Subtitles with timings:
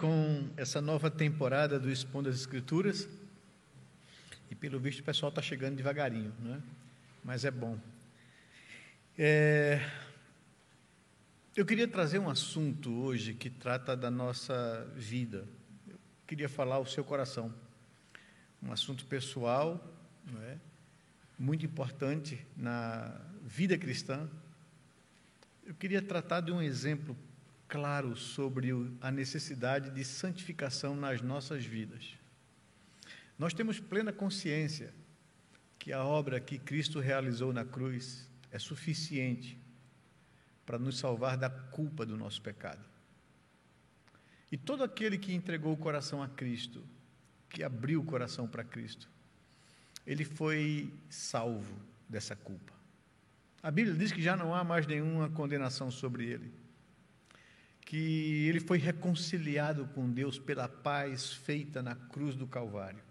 [0.00, 3.06] com essa nova temporada do Expondo as Escrituras.
[4.50, 6.62] E pelo visto o pessoal está chegando devagarinho, né?
[7.22, 7.78] mas é bom.
[9.18, 9.86] É...
[11.54, 15.46] Eu queria trazer um assunto hoje que trata da nossa vida.
[15.86, 17.52] Eu queria falar ao seu coração.
[18.62, 19.86] Um assunto pessoal,
[20.32, 20.56] não é?
[21.38, 24.26] muito importante na vida cristã.
[25.66, 27.14] Eu queria tratar de um exemplo
[27.70, 32.18] claro sobre a necessidade de santificação nas nossas vidas.
[33.38, 34.92] Nós temos plena consciência
[35.78, 39.56] que a obra que Cristo realizou na cruz é suficiente
[40.66, 42.84] para nos salvar da culpa do nosso pecado.
[44.50, 46.84] E todo aquele que entregou o coração a Cristo,
[47.48, 49.08] que abriu o coração para Cristo,
[50.04, 52.72] ele foi salvo dessa culpa.
[53.62, 56.59] A Bíblia diz que já não há mais nenhuma condenação sobre ele
[57.90, 63.02] que ele foi reconciliado com Deus pela paz feita na cruz do Calvário.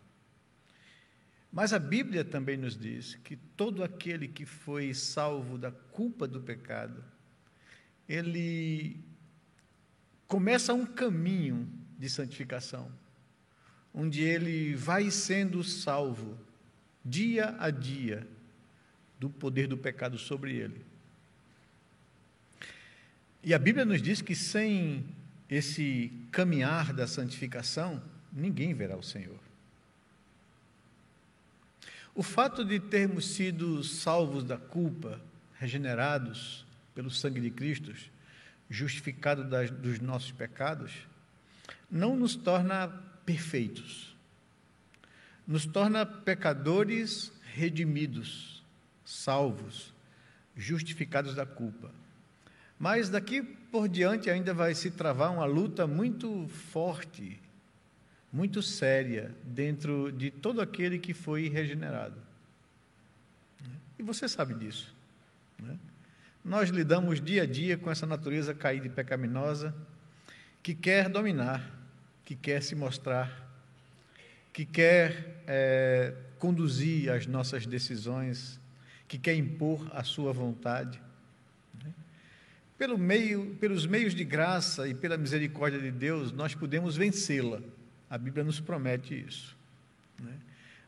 [1.51, 6.39] Mas a Bíblia também nos diz que todo aquele que foi salvo da culpa do
[6.39, 7.03] pecado,
[8.07, 9.03] ele
[10.29, 12.89] começa um caminho de santificação,
[13.93, 16.39] onde ele vai sendo salvo
[17.03, 18.25] dia a dia
[19.19, 20.88] do poder do pecado sobre ele.
[23.43, 25.05] E a Bíblia nos diz que sem
[25.49, 28.01] esse caminhar da santificação,
[28.31, 29.39] ninguém verá o Senhor.
[32.13, 35.21] O fato de termos sido salvos da culpa,
[35.57, 37.93] regenerados pelo sangue de Cristo,
[38.69, 40.91] justificados dos nossos pecados,
[41.89, 42.89] não nos torna
[43.25, 44.15] perfeitos.
[45.47, 48.63] Nos torna pecadores redimidos,
[49.05, 49.93] salvos,
[50.55, 51.91] justificados da culpa.
[52.79, 57.37] Mas daqui por diante ainda vai se travar uma luta muito forte,
[58.31, 62.15] muito séria, dentro de todo aquele que foi regenerado.
[63.97, 64.95] E você sabe disso.
[65.61, 65.77] Né?
[66.43, 69.75] Nós lidamos dia a dia com essa natureza caída e pecaminosa
[70.63, 71.69] que quer dominar,
[72.23, 73.45] que quer se mostrar,
[74.53, 78.59] que quer é, conduzir as nossas decisões,
[79.07, 81.01] que quer impor a sua vontade.
[82.79, 87.59] Pelo meio, pelos meios de graça e pela misericórdia de Deus, nós podemos vencê-la.
[88.09, 89.57] A Bíblia nos promete isso.
[90.17, 90.31] Né?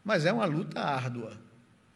[0.02, 1.38] Mas é uma luta árdua.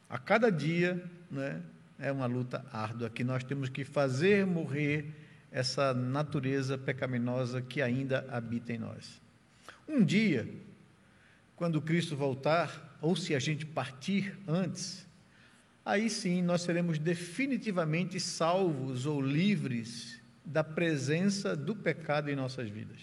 [0.09, 1.01] A cada dia
[1.31, 1.61] né,
[1.97, 5.13] é uma luta árdua que nós temos que fazer morrer
[5.49, 9.21] essa natureza pecaminosa que ainda habita em nós.
[9.87, 10.45] Um dia,
[11.55, 15.04] quando Cristo voltar, ou se a gente partir antes,
[15.85, 22.99] aí sim nós seremos definitivamente salvos ou livres da presença do pecado em nossas vidas.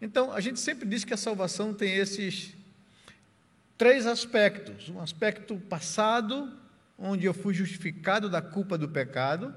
[0.00, 2.54] Então, a gente sempre diz que a salvação tem esses
[3.78, 6.52] três aspectos: um aspecto passado,
[6.98, 9.54] onde eu fui justificado da culpa do pecado,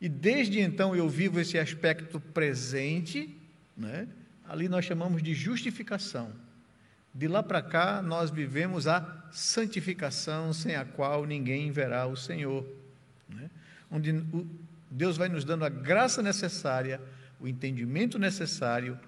[0.00, 3.36] e desde então eu vivo esse aspecto presente,
[3.76, 4.08] né?
[4.46, 6.32] ali nós chamamos de justificação.
[7.14, 12.66] De lá para cá, nós vivemos a santificação, sem a qual ninguém verá o Senhor.
[13.28, 13.50] Né?
[13.90, 14.24] Onde
[14.90, 17.00] Deus vai nos dando a graça necessária,
[17.40, 18.98] o entendimento necessário,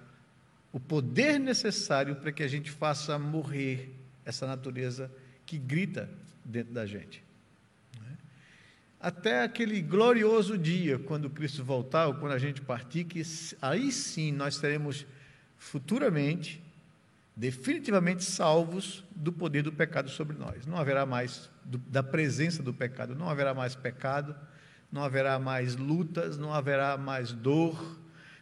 [0.71, 3.93] o poder necessário para que a gente faça morrer
[4.25, 5.11] essa natureza
[5.45, 6.09] que grita
[6.45, 7.23] dentro da gente.
[7.99, 8.17] Né?
[8.99, 13.21] Até aquele glorioso dia, quando Cristo voltar, ou quando a gente partir, que
[13.61, 15.05] aí sim nós teremos
[15.57, 16.61] futuramente
[17.35, 20.65] definitivamente salvos do poder do pecado sobre nós.
[20.65, 24.35] Não haverá mais do, da presença do pecado, não haverá mais pecado,
[24.91, 27.97] não haverá mais lutas, não haverá mais dor,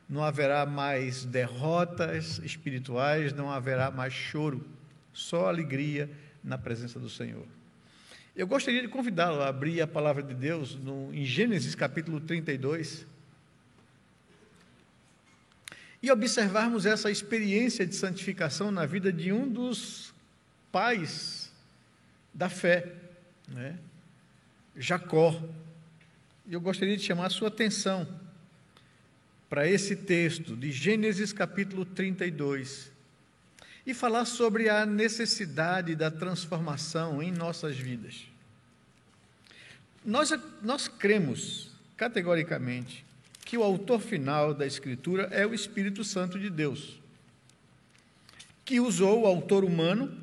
[0.10, 4.66] não haverá mais derrotas espirituais, não haverá mais choro,
[5.14, 6.10] só alegria
[6.44, 7.46] na presença do Senhor.
[8.36, 13.06] Eu gostaria de convidá-lo a abrir a palavra de Deus no, em Gênesis capítulo 32
[16.02, 20.14] e observarmos essa experiência de santificação na vida de um dos
[20.72, 21.52] pais
[22.34, 22.94] da fé,
[23.47, 23.78] né?
[24.76, 25.41] Jacó.
[26.50, 28.08] Eu gostaria de chamar a sua atenção
[29.50, 32.91] para esse texto de Gênesis capítulo 32
[33.85, 38.26] e falar sobre a necessidade da transformação em nossas vidas.
[40.06, 40.32] Nós,
[40.62, 43.06] nós cremos categoricamente
[43.49, 47.01] que o autor final da Escritura é o Espírito Santo de Deus,
[48.63, 50.16] que usou o autor humano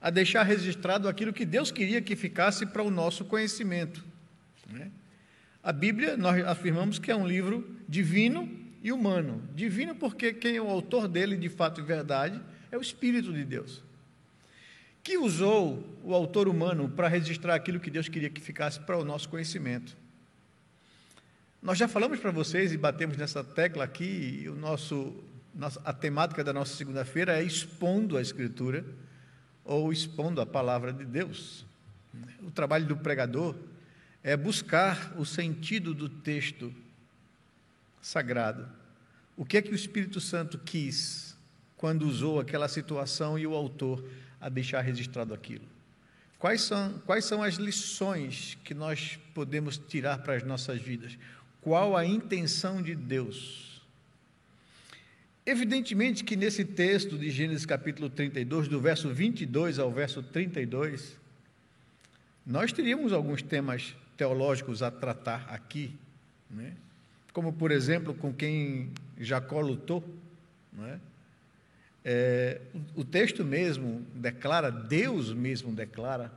[0.00, 4.02] a deixar registrado aquilo que Deus queria que ficasse para o nosso conhecimento.
[4.72, 4.90] Né?
[5.62, 8.50] A Bíblia, nós afirmamos que é um livro divino
[8.82, 9.42] e humano.
[9.54, 12.40] Divino porque quem é o autor dele, de fato e verdade,
[12.72, 13.84] é o Espírito de Deus.
[15.02, 19.04] Que usou o autor humano para registrar aquilo que Deus queria que ficasse para o
[19.04, 19.94] nosso conhecimento.
[21.66, 25.12] Nós já falamos para vocês e batemos nessa tecla aqui, o nosso,
[25.84, 28.84] a temática da nossa segunda-feira é expondo a Escritura
[29.64, 31.66] ou expondo a palavra de Deus.
[32.40, 33.56] O trabalho do pregador
[34.22, 36.72] é buscar o sentido do texto
[38.00, 38.68] sagrado.
[39.36, 41.36] O que é que o Espírito Santo quis
[41.76, 44.08] quando usou aquela situação e o autor
[44.40, 45.64] a deixar registrado aquilo?
[46.38, 51.18] Quais são, quais são as lições que nós podemos tirar para as nossas vidas?
[51.66, 53.82] Qual a intenção de Deus?
[55.44, 61.18] Evidentemente que nesse texto de Gênesis capítulo 32, do verso 22 ao verso 32,
[62.46, 65.92] nós teríamos alguns temas teológicos a tratar aqui,
[66.48, 66.72] né?
[67.32, 70.08] como, por exemplo, com quem Jacó lutou.
[70.72, 71.00] Né?
[72.04, 72.60] É,
[72.94, 76.30] o texto mesmo declara, Deus mesmo declara,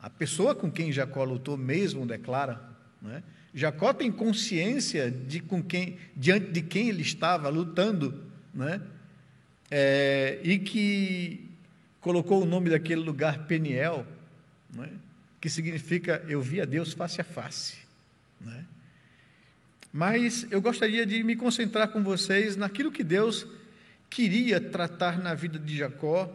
[0.00, 2.62] a pessoa com quem Jacó lutou mesmo declara.
[3.02, 3.22] Né?
[3.54, 8.80] Jacó tem consciência de com quem, diante de quem ele estava lutando, né?
[9.70, 11.48] É, e que
[12.00, 14.06] colocou o nome daquele lugar Peniel,
[14.74, 14.90] né?
[15.40, 17.76] que significa eu vi a Deus face a face.
[18.40, 18.64] Né?
[19.92, 23.46] Mas eu gostaria de me concentrar com vocês naquilo que Deus
[24.10, 26.30] queria tratar na vida de Jacó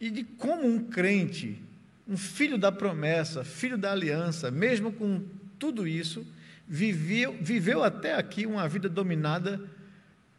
[0.00, 1.60] e de como um crente,
[2.08, 5.22] um filho da promessa, filho da aliança, mesmo com
[5.62, 6.26] tudo isso,
[6.66, 9.60] viveu, viveu até aqui uma vida dominada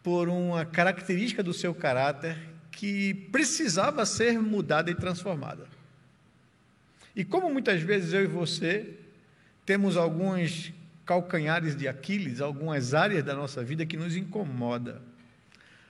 [0.04, 2.38] por uma característica do seu caráter
[2.70, 5.66] que precisava ser mudada e transformada.
[7.16, 8.96] E como muitas vezes eu e você
[9.66, 10.74] temos alguns
[11.06, 15.02] calcanhares de Aquiles, algumas áreas da nossa vida que nos incomoda.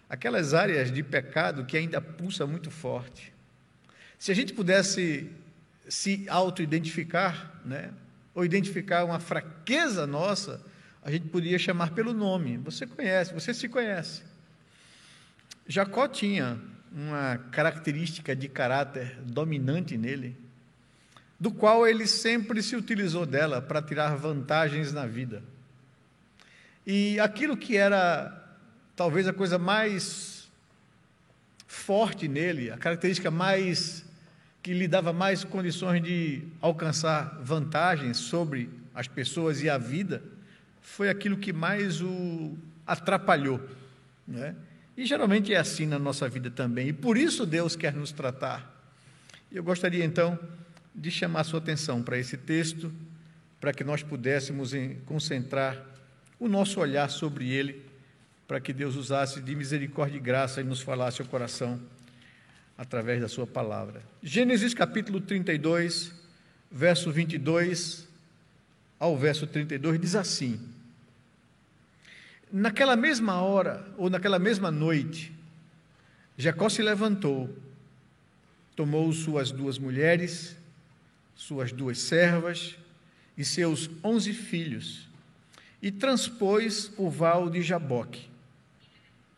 [0.08, 3.34] Aquelas áreas de pecado que ainda pulsa muito forte.
[4.20, 5.32] Se a gente pudesse
[5.90, 7.92] se auto-identificar, né,
[8.34, 10.62] ou identificar uma fraqueza nossa,
[11.02, 12.58] a gente poderia chamar pelo nome.
[12.58, 14.24] Você conhece, você se conhece.
[15.68, 16.60] Jacó tinha
[16.92, 20.38] uma característica de caráter dominante nele,
[21.40, 25.44] do qual ele sempre se utilizou dela para tirar vantagens na vida.
[26.86, 28.42] E aquilo que era
[28.96, 30.48] talvez a coisa mais
[31.66, 34.06] forte nele, a característica mais
[34.64, 40.24] que lhe dava mais condições de alcançar vantagens sobre as pessoas e a vida,
[40.82, 42.58] foi aquilo que mais o
[42.88, 43.60] atrapalhou.
[44.26, 44.56] Né?
[44.96, 48.74] E geralmente é assim na nossa vida também, e por isso Deus quer nos tratar.
[49.52, 50.40] Eu gostaria então
[50.96, 52.90] de chamar a sua atenção para esse texto,
[53.60, 54.72] para que nós pudéssemos
[55.06, 55.78] concentrar
[56.40, 57.84] o nosso olhar sobre ele,
[58.48, 61.82] para que Deus usasse de misericórdia e graça e nos falasse ao coração
[62.78, 64.02] através da sua palavra.
[64.22, 66.14] Gênesis capítulo 32,
[66.72, 68.08] verso 22
[69.00, 70.60] ao verso 32 diz assim:
[72.52, 75.34] Naquela mesma hora, ou naquela mesma noite,
[76.38, 77.56] Jacó se levantou,
[78.76, 80.56] tomou suas duas mulheres
[81.36, 82.76] suas duas servas
[83.38, 85.08] e seus onze filhos,
[85.82, 88.30] e transpôs o val de Jaboque.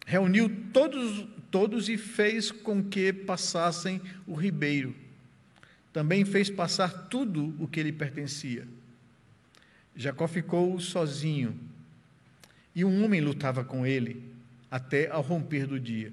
[0.06, 4.94] Reuniu todos, todos e fez com que passassem o ribeiro.
[5.94, 8.68] Também fez passar tudo o que lhe pertencia.
[9.96, 11.58] Jacó ficou sozinho,
[12.76, 14.22] e um homem lutava com ele
[14.70, 16.12] até ao romper do dia.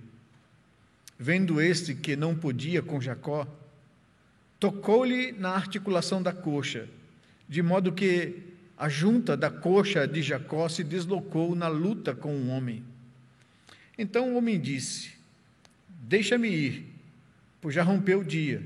[1.19, 3.45] Vendo este que não podia com Jacó,
[4.61, 6.89] tocou-lhe na articulação da coxa,
[7.49, 8.45] de modo que
[8.79, 12.85] a junta da coxa de Jacó se deslocou na luta com o homem.
[13.99, 15.12] Então o homem disse:
[16.05, 16.87] Deixa-me ir,
[17.61, 18.61] pois já rompeu o dia.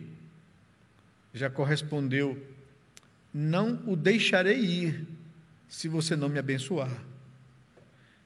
[1.35, 2.43] Jacó respondeu:
[3.33, 5.07] Não o deixarei ir,
[5.69, 6.91] se você não me abençoar.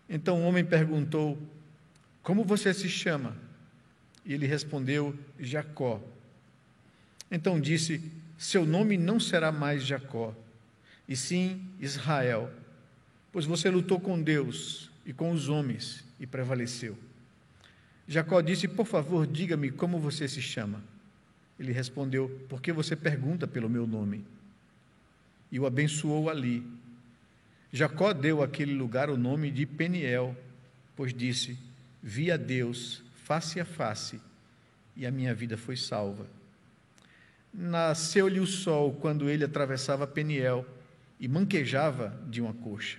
[0.08, 1.36] Então o homem perguntou:
[2.22, 3.36] Como você se chama?
[4.24, 6.00] E ele respondeu: Jacó.
[7.28, 8.00] Então disse:
[8.38, 10.32] Seu nome não será mais Jacó,
[11.08, 12.48] e sim Israel,
[13.32, 16.96] pois você lutou com Deus e com os homens e prevaleceu.
[18.10, 20.82] Jacó disse: Por favor, diga-me como você se chama.
[21.56, 24.24] Ele respondeu: Por que você pergunta pelo meu nome?
[25.52, 26.66] E o abençoou ali.
[27.72, 30.36] Jacó deu àquele lugar o nome de Peniel,
[30.96, 31.56] pois disse:
[32.02, 34.20] Vi a Deus face a face,
[34.96, 36.26] e a minha vida foi salva.
[37.54, 40.66] Nasceu-lhe o sol quando ele atravessava Peniel
[41.20, 42.98] e manquejava de uma coxa.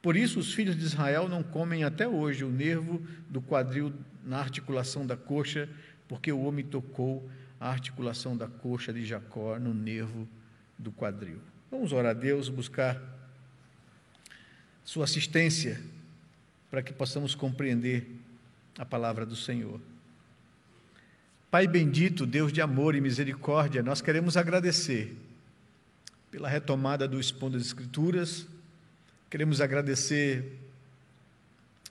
[0.00, 3.92] Por isso, os filhos de Israel não comem até hoje o nervo do quadril
[4.24, 5.68] na articulação da coxa,
[6.08, 7.28] porque o homem tocou
[7.60, 10.28] a articulação da coxa de Jacó no nervo
[10.78, 11.40] do quadril.
[11.70, 13.00] Vamos orar a Deus, buscar
[14.84, 15.80] sua assistência
[16.70, 18.10] para que possamos compreender
[18.78, 19.80] a palavra do Senhor.
[21.50, 25.14] Pai bendito, Deus de amor e misericórdia, nós queremos agradecer
[26.30, 28.46] pela retomada do Expondo das Escrituras,
[29.28, 30.58] queremos agradecer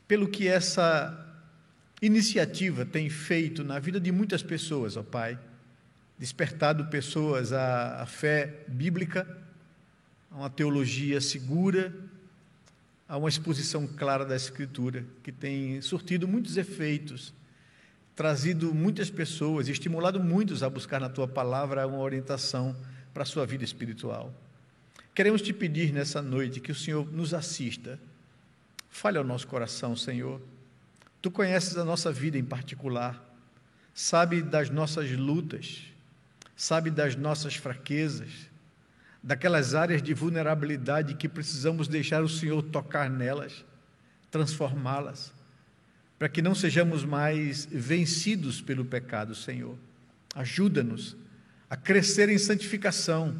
[0.08, 1.31] pelo que essa
[2.02, 5.38] iniciativa tem feito na vida de muitas pessoas, ó Pai,
[6.18, 9.28] despertado pessoas à, fé bíblica,
[10.32, 11.94] a uma teologia segura,
[13.08, 17.34] a uma exposição clara da Escritura, que tem surtido muitos efeitos,
[18.16, 22.76] trazido muitas pessoas, estimulado muitos a buscar na tua palavra uma orientação
[23.14, 24.34] para a sua vida espiritual.
[25.14, 28.00] Queremos te pedir nessa noite que o Senhor nos assista.
[28.90, 30.42] Fale ao nosso coração, Senhor.
[31.22, 33.24] Tu conheces a nossa vida em particular,
[33.94, 35.84] sabe das nossas lutas,
[36.56, 38.30] sabe das nossas fraquezas,
[39.22, 43.64] daquelas áreas de vulnerabilidade que precisamos deixar o Senhor tocar nelas,
[44.32, 45.32] transformá-las,
[46.18, 49.78] para que não sejamos mais vencidos pelo pecado, Senhor.
[50.34, 51.16] Ajuda-nos
[51.70, 53.36] a crescer em santificação.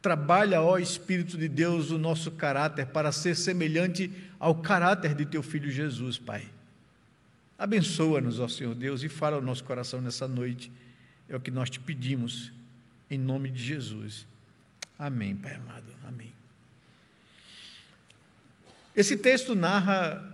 [0.00, 5.42] Trabalha, ó Espírito de Deus, o nosso caráter para ser semelhante ao caráter de teu
[5.42, 6.46] filho Jesus, Pai.
[7.62, 10.72] Abençoa-nos, ó Senhor Deus, e fala ao nosso coração nessa noite.
[11.28, 12.52] É o que nós te pedimos,
[13.08, 14.26] em nome de Jesus.
[14.98, 15.86] Amém, Pai amado.
[16.04, 16.32] Amém.
[18.96, 20.28] Esse texto narra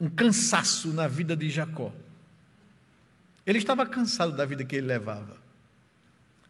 [0.00, 1.92] um cansaço na vida de Jacó.
[3.44, 5.36] Ele estava cansado da vida que ele levava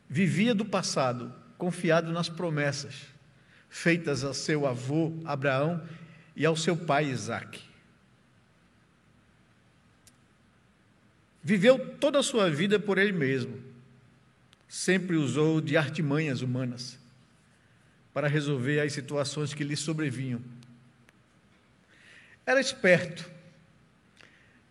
[0.08, 2.94] vivia do passado, confiado nas promessas
[3.68, 5.82] feitas a seu avô Abraão
[6.36, 7.67] e ao seu pai Isaque.
[11.48, 13.58] Viveu toda a sua vida por ele mesmo.
[14.68, 16.98] Sempre usou de artimanhas humanas
[18.12, 20.42] para resolver as situações que lhe sobrevinham.
[22.44, 23.30] Era esperto,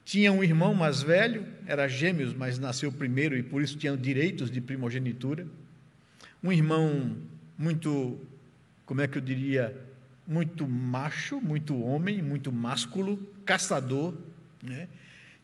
[0.06, 4.52] tinha um irmão mais velho, era gêmeos, mas nasceu primeiro e por isso tinha direitos
[4.52, 5.48] de primogenitura.
[6.44, 7.18] Um irmão
[7.58, 8.20] muito,
[8.86, 9.76] como é que eu diria,
[10.28, 14.14] muito macho, muito homem, muito másculo, caçador,
[14.62, 14.88] né?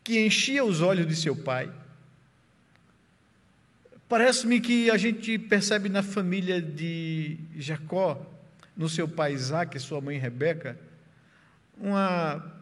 [0.03, 1.71] Que enchia os olhos de seu pai.
[4.09, 8.29] Parece-me que a gente percebe na família de Jacó,
[8.75, 10.77] no seu pai Isaac e sua mãe Rebeca,
[11.77, 12.53] uma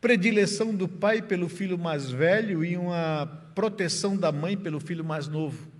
[0.00, 5.28] predileção do pai pelo filho mais velho e uma proteção da mãe pelo filho mais
[5.28, 5.70] novo.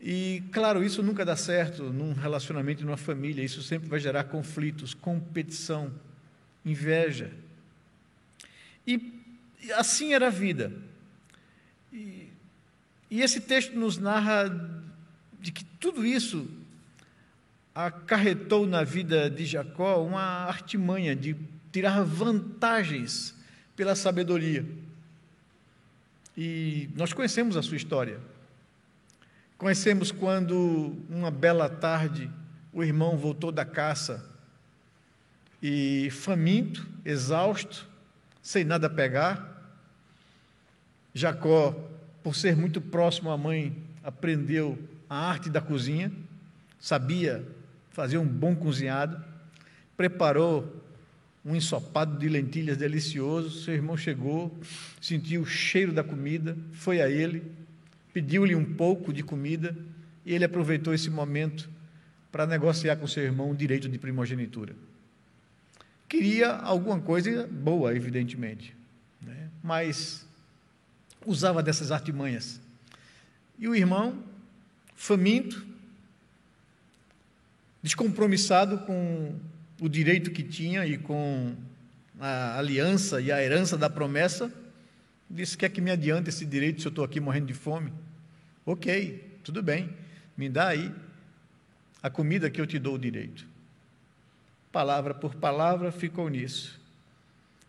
[0.00, 4.94] E, claro, isso nunca dá certo num relacionamento, numa família, isso sempre vai gerar conflitos,
[4.94, 5.92] competição,
[6.64, 7.30] inveja.
[8.86, 9.19] E
[9.72, 10.72] assim era a vida.
[11.92, 12.28] E,
[13.10, 14.48] e esse texto nos narra
[15.40, 16.48] de que tudo isso
[17.74, 21.36] acarretou na vida de Jacó uma artimanha de
[21.72, 23.34] tirar vantagens
[23.76, 24.66] pela sabedoria.
[26.36, 28.20] E nós conhecemos a sua história.
[29.56, 32.30] Conhecemos quando, uma bela tarde,
[32.72, 34.30] o irmão voltou da caça
[35.62, 37.86] e, faminto, exausto,
[38.42, 39.49] sem nada pegar,
[41.14, 41.72] Jacó,
[42.22, 46.12] por ser muito próximo à mãe, aprendeu a arte da cozinha,
[46.78, 47.44] sabia
[47.90, 49.22] fazer um bom cozinhado,
[49.96, 50.80] preparou
[51.44, 53.62] um ensopado de lentilhas delicioso.
[53.62, 54.56] Seu irmão chegou,
[55.00, 57.42] sentiu o cheiro da comida, foi a ele,
[58.12, 59.76] pediu-lhe um pouco de comida
[60.24, 61.68] e ele aproveitou esse momento
[62.30, 64.74] para negociar com seu irmão o direito de primogenitura.
[66.08, 68.74] Queria alguma coisa boa, evidentemente,
[69.20, 69.48] né?
[69.62, 70.26] mas
[71.24, 72.60] usava dessas artimanhas.
[73.58, 74.22] E o irmão,
[74.94, 75.64] faminto,
[77.82, 79.34] descompromissado com
[79.80, 81.54] o direito que tinha e com
[82.18, 84.52] a aliança e a herança da promessa,
[85.28, 87.92] disse: Quer que me adianta esse direito se eu estou aqui morrendo de fome?
[88.64, 89.90] Ok, tudo bem,
[90.36, 90.92] me dá aí
[92.02, 93.46] a comida que eu te dou o direito.
[94.72, 96.78] Palavra por palavra ficou nisso.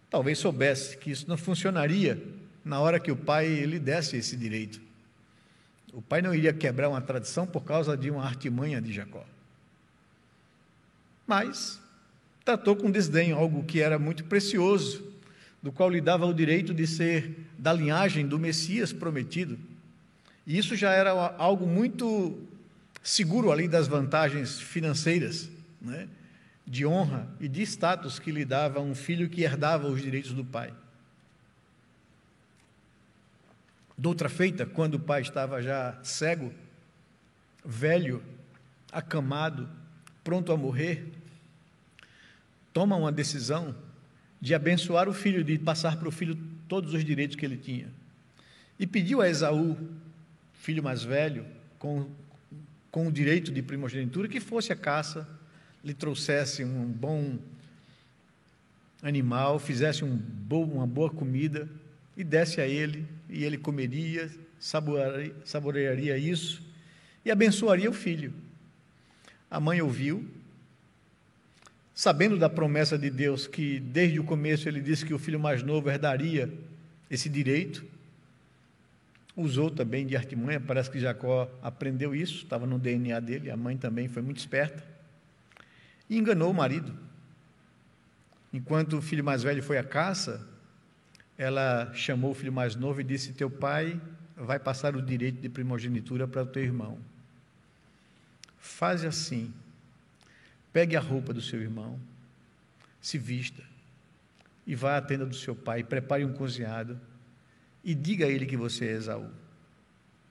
[0.09, 2.21] Talvez soubesse que isso não funcionaria
[2.63, 4.81] na hora que o pai lhe desse esse direito.
[5.93, 9.25] O pai não iria quebrar uma tradição por causa de uma artimanha de Jacó.
[11.27, 11.81] Mas
[12.45, 15.11] tratou com desdém algo que era muito precioso,
[15.61, 19.59] do qual lhe dava o direito de ser da linhagem do Messias prometido.
[20.45, 22.37] E isso já era algo muito
[23.03, 25.49] seguro além das vantagens financeiras,
[25.79, 26.07] né?
[26.65, 30.45] de honra e de status que lhe dava um filho que herdava os direitos do
[30.45, 30.73] pai.
[34.01, 36.51] Doutra feita, quando o pai estava já cego,
[37.63, 38.23] velho,
[38.91, 39.69] acamado,
[40.23, 41.05] pronto a morrer,
[42.73, 43.75] toma uma decisão
[44.41, 46.35] de abençoar o filho, de passar para o filho
[46.67, 47.89] todos os direitos que ele tinha.
[48.79, 49.77] E pediu a Esaú,
[50.51, 51.45] filho mais velho,
[51.77, 52.09] com,
[52.89, 55.29] com o direito de primogenitura, que fosse a caça,
[55.83, 57.37] lhe trouxesse um bom
[59.03, 61.69] animal, fizesse um bom, uma boa comida
[62.15, 64.29] e desse a ele, e ele comeria,
[65.43, 66.71] saborearia, isso
[67.23, 68.33] e abençoaria o filho.
[69.49, 70.27] A mãe ouviu,
[71.93, 75.61] sabendo da promessa de Deus, que desde o começo ele disse que o filho mais
[75.61, 76.51] novo herdaria
[77.09, 77.85] esse direito,
[79.35, 83.77] usou também de artimanha, parece que Jacó aprendeu isso, estava no DNA dele, a mãe
[83.77, 84.83] também foi muito esperta,
[86.09, 86.93] e enganou o marido.
[88.53, 90.45] Enquanto o filho mais velho foi à caça,
[91.41, 93.99] ela chamou o filho mais novo e disse: Teu pai
[94.37, 96.99] vai passar o direito de primogenitura para o teu irmão.
[98.59, 99.51] Faze assim.
[100.71, 101.99] Pegue a roupa do seu irmão,
[103.01, 103.63] se vista
[104.65, 106.97] e vá à tenda do seu pai, prepare um cozinhado
[107.83, 109.29] e diga a ele que você é Esaú.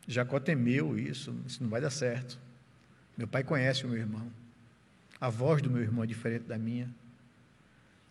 [0.07, 2.39] Jacó temeu isso, isso não vai dar certo.
[3.19, 4.31] Meu pai conhece o meu irmão.
[5.21, 6.89] A voz do meu irmão é diferente da minha.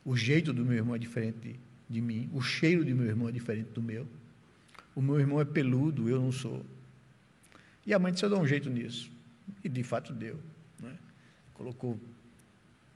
[0.05, 2.29] O jeito do meu irmão é diferente de, de mim.
[2.33, 4.07] O cheiro do meu irmão é diferente do meu.
[4.95, 6.65] O meu irmão é peludo, eu não sou.
[7.85, 9.11] E a mãe disse: Eu dou um jeito nisso.
[9.63, 10.39] E de fato deu.
[10.79, 10.95] Né?
[11.53, 11.99] Colocou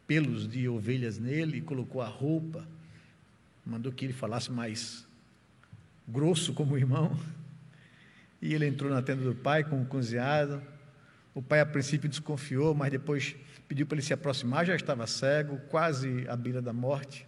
[0.05, 2.67] pelos de ovelhas nele, colocou a roupa,
[3.65, 5.07] mandou que ele falasse mais
[6.07, 7.17] grosso como irmão.
[8.41, 10.61] E ele entrou na tenda do pai com o cozinhado.
[11.33, 13.35] O pai, a princípio, desconfiou, mas depois
[13.67, 14.65] pediu para ele se aproximar.
[14.65, 17.25] Já estava cego, quase à beira da morte.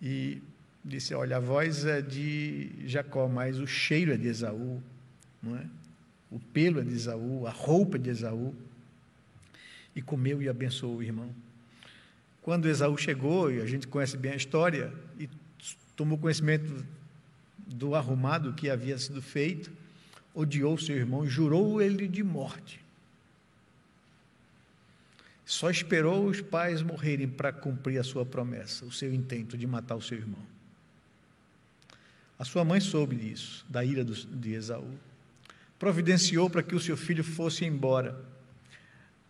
[0.00, 0.42] E
[0.84, 4.82] disse: Olha, a voz é de Jacó, mas o cheiro é de Esaú.
[5.42, 5.66] Não é?
[6.30, 8.54] O pelo é de Esaú, a roupa é de Esaú.
[9.94, 11.30] E comeu e abençoou o irmão.
[12.42, 15.28] Quando Esaú chegou, e a gente conhece bem a história, e
[15.96, 16.84] tomou conhecimento
[17.66, 19.72] do arrumado que havia sido feito,
[20.34, 22.85] odiou seu irmão jurou ele de morte.
[25.46, 29.94] Só esperou os pais morrerem para cumprir a sua promessa, o seu intento de matar
[29.94, 30.42] o seu irmão.
[32.36, 34.90] A sua mãe soube disso, da ira de Esaú.
[35.78, 38.20] Providenciou para que o seu filho fosse embora.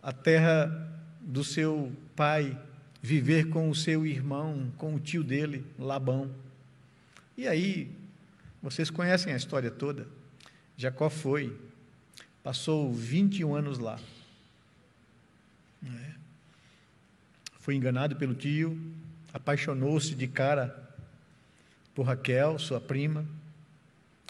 [0.01, 2.59] A terra do seu pai,
[2.99, 6.31] viver com o seu irmão, com o tio dele, Labão.
[7.37, 7.91] E aí
[8.61, 10.07] vocês conhecem a história toda.
[10.75, 11.55] Jacó foi,
[12.41, 13.99] passou 21 anos lá.
[15.85, 16.11] É.
[17.59, 18.79] Foi enganado pelo tio,
[19.33, 20.87] apaixonou-se de cara
[21.93, 23.25] por Raquel, sua prima.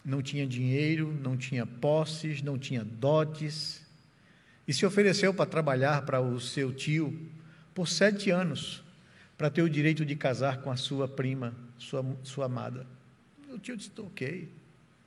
[0.04, 3.86] Não tinha dinheiro, não tinha posses, não tinha dotes.
[4.66, 7.30] E se ofereceu para trabalhar para o seu tio
[7.74, 8.82] por sete anos,
[9.36, 12.86] para ter o direito de casar com a sua prima, sua, sua amada.
[13.50, 14.48] O tio disse: ok,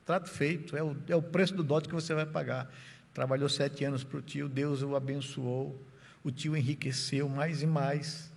[0.06, 2.72] trato feito, é o, é o preço do dote que você vai pagar.
[3.12, 5.78] Trabalhou sete anos para o tio, Deus o abençoou,
[6.24, 8.30] o tio enriqueceu mais e mais.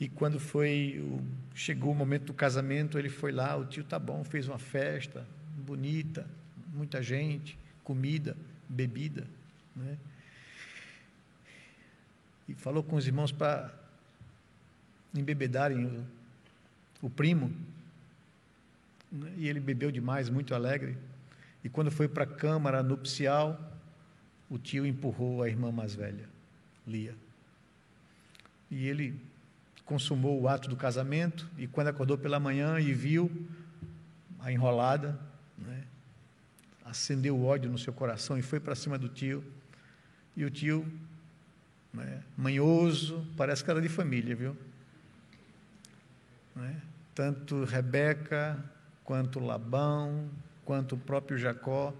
[0.00, 1.02] E quando foi
[1.54, 5.26] chegou o momento do casamento, ele foi lá, o tio tá bom, fez uma festa
[5.56, 6.26] bonita,
[6.72, 8.36] muita gente, comida,
[8.68, 9.26] bebida,
[9.74, 9.96] né?
[12.48, 13.72] E falou com os irmãos para
[15.14, 16.04] embebedarem o,
[17.06, 17.50] o primo.
[19.10, 19.32] Né?
[19.38, 20.98] E ele bebeu demais, muito alegre.
[21.62, 23.73] E quando foi para a câmara nupcial,
[24.48, 26.28] o tio empurrou a irmã mais velha,
[26.86, 27.14] Lia.
[28.70, 29.18] E ele
[29.84, 33.30] consumou o ato do casamento, e quando acordou pela manhã e viu
[34.40, 35.18] a enrolada,
[35.58, 35.84] né,
[36.84, 39.44] acendeu o ódio no seu coração e foi para cima do tio.
[40.36, 40.86] E o tio,
[41.92, 44.56] né, manhoso, parece que era de família, viu?
[46.54, 46.80] Né?
[47.14, 48.62] Tanto Rebeca
[49.02, 50.28] quanto Labão,
[50.64, 51.94] quanto o próprio Jacó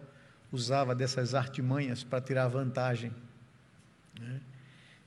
[0.54, 3.12] usava dessas artimanhas para tirar vantagem.
[4.18, 4.40] Né?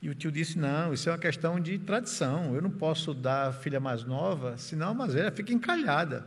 [0.02, 2.54] E o tio disse: Não, isso é uma questão de tradição.
[2.54, 6.26] Eu não posso dar a filha mais nova, senão a mais velha fica encalhada.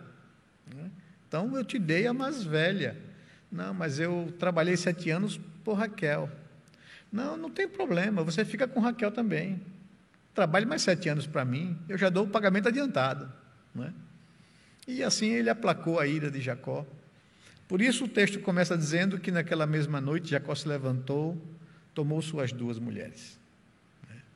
[0.75, 0.91] Né?
[1.29, 2.97] Então eu te dei a mais velha.
[3.53, 6.31] Não, mas eu trabalhei sete anos por Raquel.
[7.13, 9.61] Não, não tem problema, você fica com Raquel também.
[10.35, 13.31] Trabalhe mais sete anos para mim, eu já dou o pagamento adiantado.
[13.75, 13.93] Não é?
[14.87, 16.87] E assim ele aplacou a ira de Jacó.
[17.71, 21.41] Por isso o texto começa dizendo que naquela mesma noite Jacó se levantou,
[21.95, 23.39] tomou suas duas mulheres.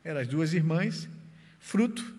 [0.05, 1.09] eram as duas irmãs,
[1.59, 2.14] fruto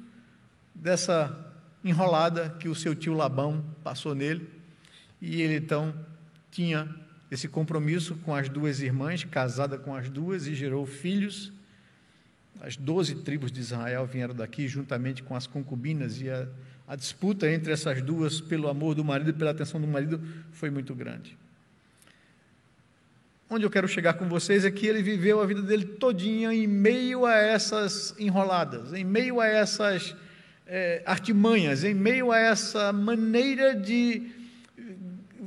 [0.73, 4.45] dessa enrolada que o seu tio Labão passou nele,
[5.21, 5.95] e ele então
[6.51, 6.93] tinha
[7.32, 11.54] esse compromisso com as duas irmãs, casada com as duas, e gerou filhos.
[12.60, 16.45] As doze tribos de Israel vieram daqui, juntamente com as concubinas, e a,
[16.88, 20.21] a disputa entre essas duas, pelo amor do marido e pela atenção do marido,
[20.52, 21.38] foi muito grande.
[23.50, 26.67] Onde eu quero chegar com vocês é que ele viveu a vida dele todinha em
[26.67, 30.15] meio a essas enroladas, em meio a essas
[30.65, 34.32] é, artimanhas, em meio a essa maneira de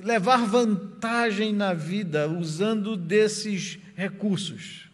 [0.02, 4.88] levar vantagem na vida usando desses recursos.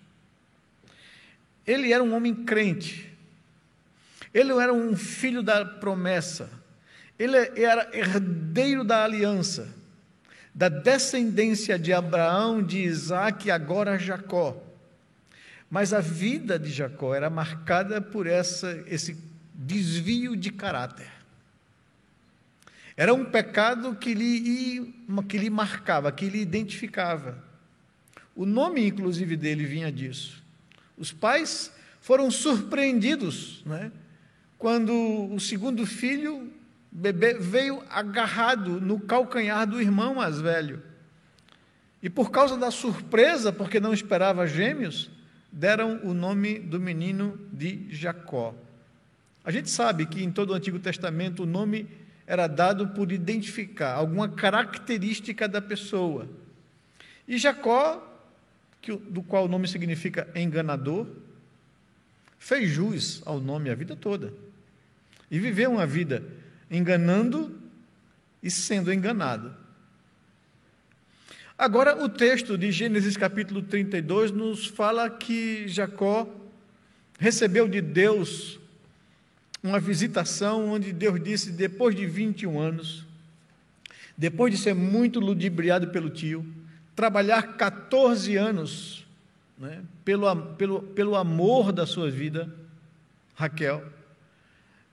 [1.67, 3.14] Ele era um homem crente,
[4.35, 6.51] ele era um filho da promessa,
[7.17, 9.73] ele era herdeiro da aliança,
[10.53, 14.61] da descendência de Abraão, de Isaac e agora Jacó.
[15.71, 19.17] Mas a vida de Jacó era marcada por essa, esse
[19.55, 21.11] desvio de caráter.
[22.97, 24.95] Era um pecado que lhe,
[25.29, 27.43] que lhe marcava, que lhe identificava.
[28.37, 30.43] O nome, inclusive, dele vinha disso.
[30.97, 33.91] Os pais foram surpreendidos né,
[34.65, 34.95] quando
[35.31, 36.51] o segundo filho,
[36.91, 40.83] bebê, veio agarrado no calcanhar do irmão mais velho.
[42.03, 45.11] E por causa da surpresa, porque não esperava gêmeos,
[45.53, 48.55] deram o nome do menino de Jacó.
[49.45, 51.87] A gente sabe que em todo o Antigo Testamento o nome
[52.27, 56.27] era dado por identificar alguma característica da pessoa.
[57.29, 58.03] E Jacó,
[58.81, 61.07] que, do qual o nome significa enganador,
[62.39, 64.44] fez jus ao nome a vida toda.
[65.31, 66.23] E viveu uma vida
[66.71, 67.59] enganando
[68.43, 69.55] e sendo enganado.
[71.57, 76.29] Agora, o texto de Gênesis capítulo 32 nos fala que Jacó
[77.19, 78.59] recebeu de Deus
[79.63, 83.07] uma visitação onde Deus disse, depois de 21 anos,
[84.19, 86.45] depois de ser muito ludibriado pelo tio,
[86.95, 89.07] trabalhar 14 anos
[89.57, 92.53] né, pelo, pelo, pelo amor da sua vida,
[93.35, 93.94] Raquel,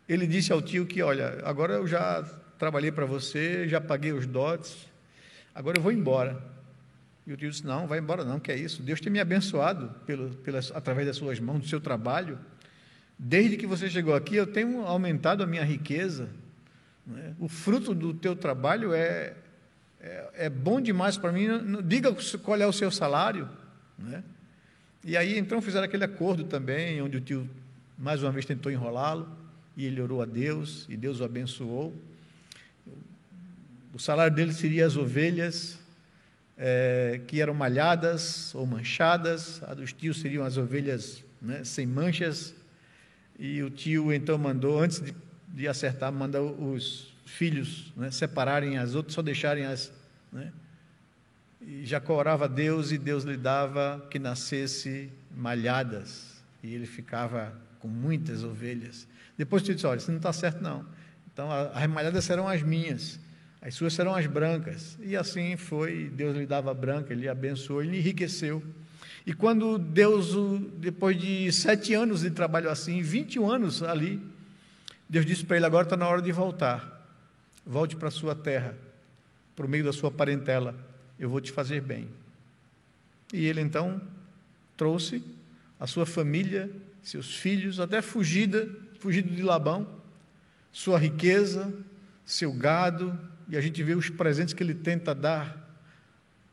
[0.07, 2.23] ele disse ao tio que, olha, agora eu já
[2.57, 4.87] trabalhei para você, já paguei os dotes,
[5.53, 6.41] agora eu vou embora.
[7.25, 9.93] E o tio disse, não, vai embora não, que é isso, Deus tem me abençoado
[10.05, 12.37] pelo, pelas, através das suas mãos, do seu trabalho,
[13.23, 16.27] Desde que você chegou aqui, eu tenho aumentado a minha riqueza.
[17.05, 17.35] Né?
[17.39, 19.35] O fruto do teu trabalho é,
[19.99, 21.47] é, é bom demais para mim.
[21.83, 22.11] Diga
[22.41, 23.47] qual é o seu salário.
[23.95, 24.23] Né?
[25.05, 27.47] E aí, então, fizeram aquele acordo também, onde o tio,
[27.95, 29.29] mais uma vez, tentou enrolá-lo,
[29.75, 31.93] e ele orou a Deus, e Deus o abençoou.
[33.93, 35.79] O salário dele seria as ovelhas
[36.57, 42.53] é, que eram malhadas ou manchadas, a dos tios seriam as ovelhas né, sem manchas,
[43.39, 45.15] e o tio então mandou, antes de,
[45.47, 49.91] de acertar, manda os filhos né, separarem as outras, só deixarem as.
[50.31, 50.51] Né?
[51.59, 56.41] E Jacó orava a Deus e Deus lhe dava que nascesse malhadas.
[56.61, 59.07] E ele ficava com muitas ovelhas.
[59.37, 60.85] Depois o tio disse: Olha, isso não está certo, não.
[61.33, 63.19] Então as malhadas serão as minhas,
[63.61, 64.97] as suas serão as brancas.
[65.01, 68.63] E assim foi, Deus lhe dava branca, ele abençoou, ele enriqueceu.
[69.25, 70.33] E quando Deus,
[70.77, 74.21] depois de sete anos de trabalho assim, 21 anos ali,
[75.09, 76.99] Deus disse para ele: agora está na hora de voltar.
[77.65, 78.75] Volte para a sua terra,
[79.55, 80.75] por meio da sua parentela,
[81.19, 82.07] eu vou te fazer bem.
[83.31, 84.01] E ele então
[84.75, 85.23] trouxe
[85.79, 86.69] a sua família,
[87.01, 89.87] seus filhos, até fugida, fugido de Labão,
[90.71, 91.73] sua riqueza,
[92.25, 93.17] seu gado,
[93.49, 95.61] e a gente vê os presentes que ele tenta dar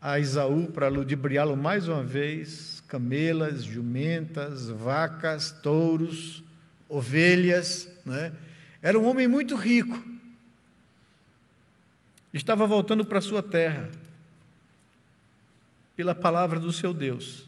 [0.00, 6.42] a Esaú para ludibriá-lo mais uma vez, camelas, jumentas, vacas, touros,
[6.88, 8.32] ovelhas, né?
[8.80, 10.02] Era um homem muito rico.
[12.32, 13.90] Estava voltando para sua terra
[15.96, 17.47] pela palavra do seu Deus.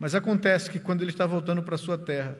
[0.00, 2.36] Mas acontece que quando ele está voltando para sua terra,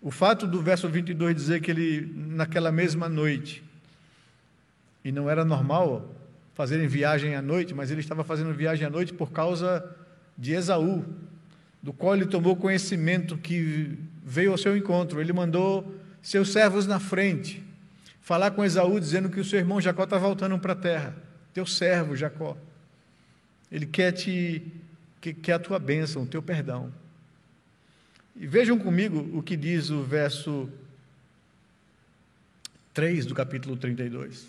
[0.00, 3.62] o fato do verso 22 dizer que ele, naquela mesma noite,
[5.04, 6.10] e não era normal
[6.54, 9.84] fazerem viagem à noite, mas ele estava fazendo viagem à noite por causa
[10.36, 11.04] de Esaú,
[11.82, 15.20] do qual ele tomou conhecimento que veio ao seu encontro.
[15.20, 17.62] Ele mandou seus servos na frente
[18.22, 21.14] falar com Esaú, dizendo que o seu irmão Jacó está voltando para a terra.
[21.52, 22.56] Teu servo Jacó.
[23.70, 24.62] Ele quer te
[25.20, 26.92] quer a tua bênção, o teu perdão.
[28.34, 30.68] E vejam comigo o que diz o verso
[32.94, 34.48] 3 do capítulo 32.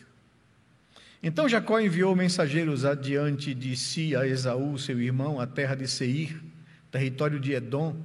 [1.22, 6.42] Então Jacó enviou mensageiros adiante de si a Esaú, seu irmão, à terra de Seir,
[6.90, 7.96] território de Edom,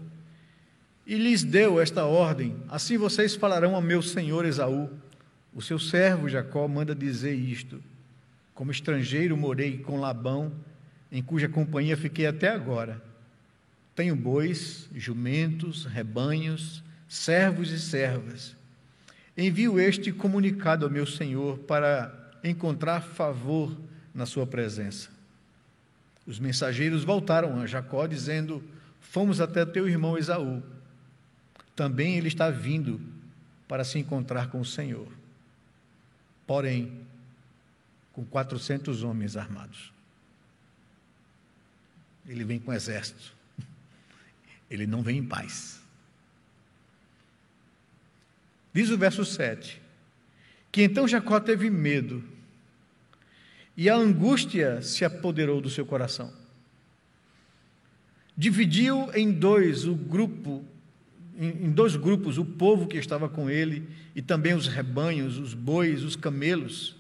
[1.07, 4.91] e lhes deu esta ordem: Assim vocês falarão a meu senhor Esaú.
[5.55, 7.83] O seu servo Jacó manda dizer isto:
[8.55, 10.53] Como estrangeiro morei com Labão,
[11.11, 13.03] em cuja companhia fiquei até agora.
[13.95, 18.55] Tenho bois, jumentos, rebanhos, servos e servas.
[19.37, 23.77] Envio este comunicado ao meu senhor para encontrar favor
[24.15, 25.11] na sua presença.
[26.27, 28.63] Os mensageiros voltaram a Jacó, dizendo:
[29.01, 30.63] Fomos até teu irmão Esaú.
[31.75, 33.01] Também ele está vindo
[33.69, 35.09] para se encontrar com o Senhor.
[36.47, 36.93] Porém,
[38.13, 39.96] com 400 homens armados.
[42.29, 43.35] Ele vem com exército.
[44.71, 45.81] Ele não vem em paz.
[48.73, 49.81] Diz o verso 7:
[50.77, 52.23] que então Jacó teve medo
[53.75, 56.31] e a angústia se apoderou do seu coração.
[58.37, 60.63] Dividiu em dois o grupo,
[61.39, 66.03] em dois grupos, o povo que estava com ele e também os rebanhos, os bois,
[66.03, 66.95] os camelos,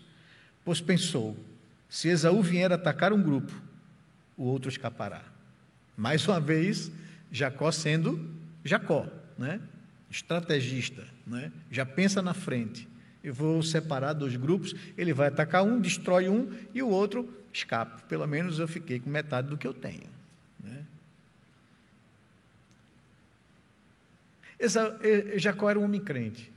[0.64, 1.36] pois pensou:
[1.86, 3.52] se Esaú vier atacar um grupo,
[4.36, 5.22] o outro escapará.
[5.96, 6.90] Mais uma vez,
[7.30, 8.30] Jacó sendo
[8.64, 9.06] Jacó,
[9.38, 9.60] né?
[10.10, 11.52] estrategista, né?
[11.70, 12.88] já pensa na frente
[13.26, 18.00] eu vou separar dois grupos, ele vai atacar um, destrói um e o outro escapa.
[18.02, 20.08] Pelo menos eu fiquei com metade do que eu tenho.
[20.62, 20.86] Né?
[25.34, 26.52] Jacó era um homem crente.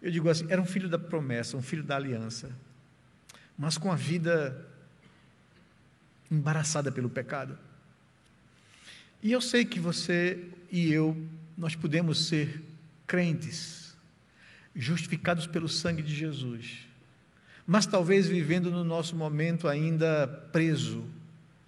[0.00, 2.50] Eu digo assim, era um filho da promessa, um filho da aliança,
[3.58, 4.66] mas com a vida
[6.32, 7.58] embaraçada pelo pecado.
[9.22, 11.14] E eu sei que você e eu,
[11.56, 12.62] nós podemos ser
[13.06, 13.94] crentes,
[14.74, 16.88] justificados pelo sangue de Jesus,
[17.66, 21.04] mas talvez vivendo no nosso momento ainda preso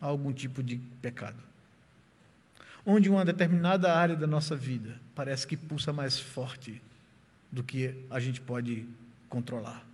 [0.01, 1.37] a algum tipo de pecado.
[2.87, 6.83] Onde uma determinada área da nossa vida parece que pulsa mais forte
[7.53, 8.87] do que a gente pode
[9.29, 9.87] controlar.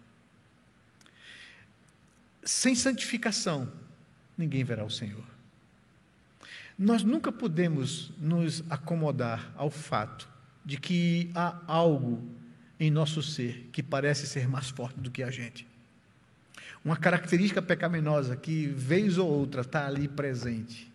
[2.42, 3.70] Sem santificação,
[4.40, 5.24] ninguém verá o Senhor.
[6.78, 10.26] Nós nunca podemos nos acomodar ao fato
[10.64, 12.26] de que há algo
[12.78, 15.66] em nosso ser que parece ser mais forte do que a gente.
[16.82, 20.90] Uma característica pecaminosa que, vez ou outra, está ali presente,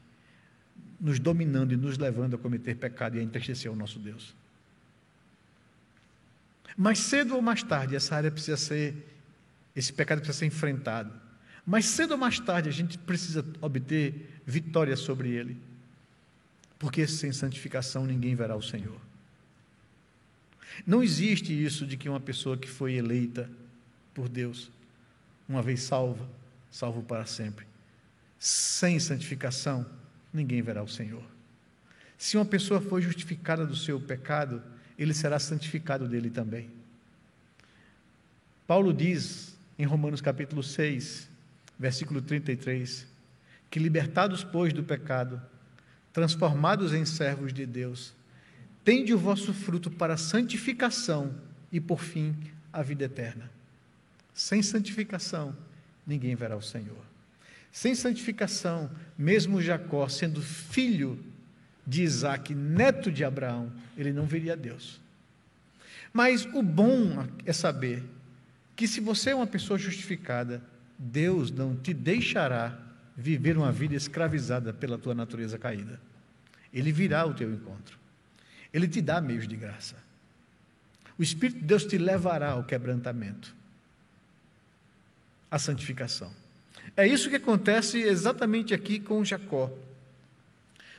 [0.99, 4.33] nos dominando e nos levando a cometer pecado e a entristecer o nosso Deus.
[6.75, 8.95] Mais cedo ou mais tarde, essa área precisa ser,
[9.75, 11.24] esse pecado precisa ser enfrentado.
[11.65, 15.57] Mais cedo ou mais tarde, a gente precisa obter vitória sobre ele.
[16.77, 18.99] Porque sem santificação ninguém verá o Senhor.
[20.85, 23.49] Não existe isso de que uma pessoa que foi eleita
[24.13, 24.69] por Deus,
[25.47, 26.27] uma vez salva,
[26.69, 27.65] salvo para sempre.
[28.37, 29.85] Sem santificação,
[30.33, 31.23] ninguém verá o Senhor.
[32.17, 34.61] Se uma pessoa foi justificada do seu pecado,
[34.97, 36.69] ele será santificado dele também.
[38.67, 41.29] Paulo diz em Romanos capítulo 6,
[41.77, 43.07] versículo 33,
[43.69, 45.41] que libertados, pois, do pecado,
[46.13, 48.13] transformados em servos de Deus,
[48.85, 51.33] Tende o vosso fruto para a santificação
[51.71, 52.35] e, por fim,
[52.71, 53.49] a vida eterna.
[54.31, 55.57] Sem santificação,
[56.05, 57.03] ninguém verá o Senhor.
[57.71, 61.19] Sem santificação, mesmo Jacó, sendo filho
[61.85, 65.01] de Isaac, neto de Abraão, ele não veria Deus.
[66.13, 68.03] Mas o bom é saber
[68.75, 70.61] que, se você é uma pessoa justificada,
[70.97, 72.77] Deus não te deixará
[73.15, 75.99] viver uma vida escravizada pela tua natureza caída.
[76.73, 77.97] Ele virá ao teu encontro.
[78.73, 79.95] Ele te dá meios de graça.
[81.17, 83.55] O Espírito de Deus te levará ao quebrantamento,
[85.49, 86.31] à santificação.
[86.97, 89.71] É isso que acontece exatamente aqui com Jacó.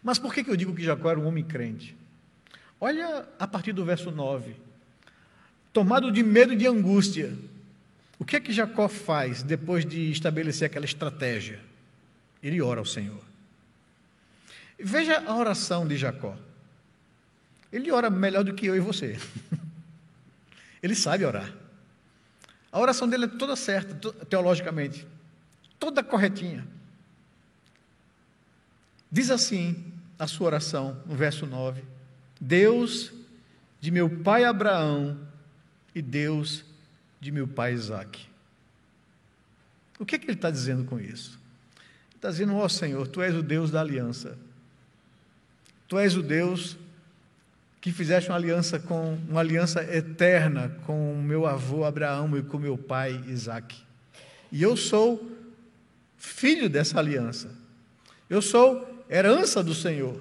[0.02, 1.94] Mas por que eu digo que Jacó era um homem crente?
[2.80, 4.56] Olha a partir do verso 9.
[5.72, 7.37] Tomado de medo e de angústia,
[8.18, 11.61] o que é que Jacó faz depois de estabelecer aquela estratégia?
[12.42, 13.20] Ele ora ao Senhor.
[14.79, 16.37] Veja a oração de Jacó.
[17.72, 19.18] Ele ora melhor do que eu e você.
[20.83, 21.52] Ele sabe orar.
[22.70, 25.07] A oração dele é toda certa, teologicamente,
[25.79, 26.66] toda corretinha.
[29.11, 31.83] Diz assim a sua oração, no verso 9:
[32.38, 33.12] Deus
[33.81, 35.18] de meu pai Abraão
[35.94, 36.65] e Deus
[37.20, 38.26] de meu pai Isaac.
[39.98, 41.38] O que, é que ele está dizendo com isso?
[42.11, 44.38] Ele está dizendo, ó oh, Senhor, Tu és o Deus da aliança.
[45.88, 46.76] Tu és o Deus
[47.81, 52.76] que fizeste uma aliança com uma aliança eterna com meu avô Abraão e com meu
[52.76, 53.76] pai Isaac.
[54.50, 55.31] E eu sou
[56.16, 57.48] filho dessa aliança.
[58.29, 60.20] Eu sou herança do Senhor.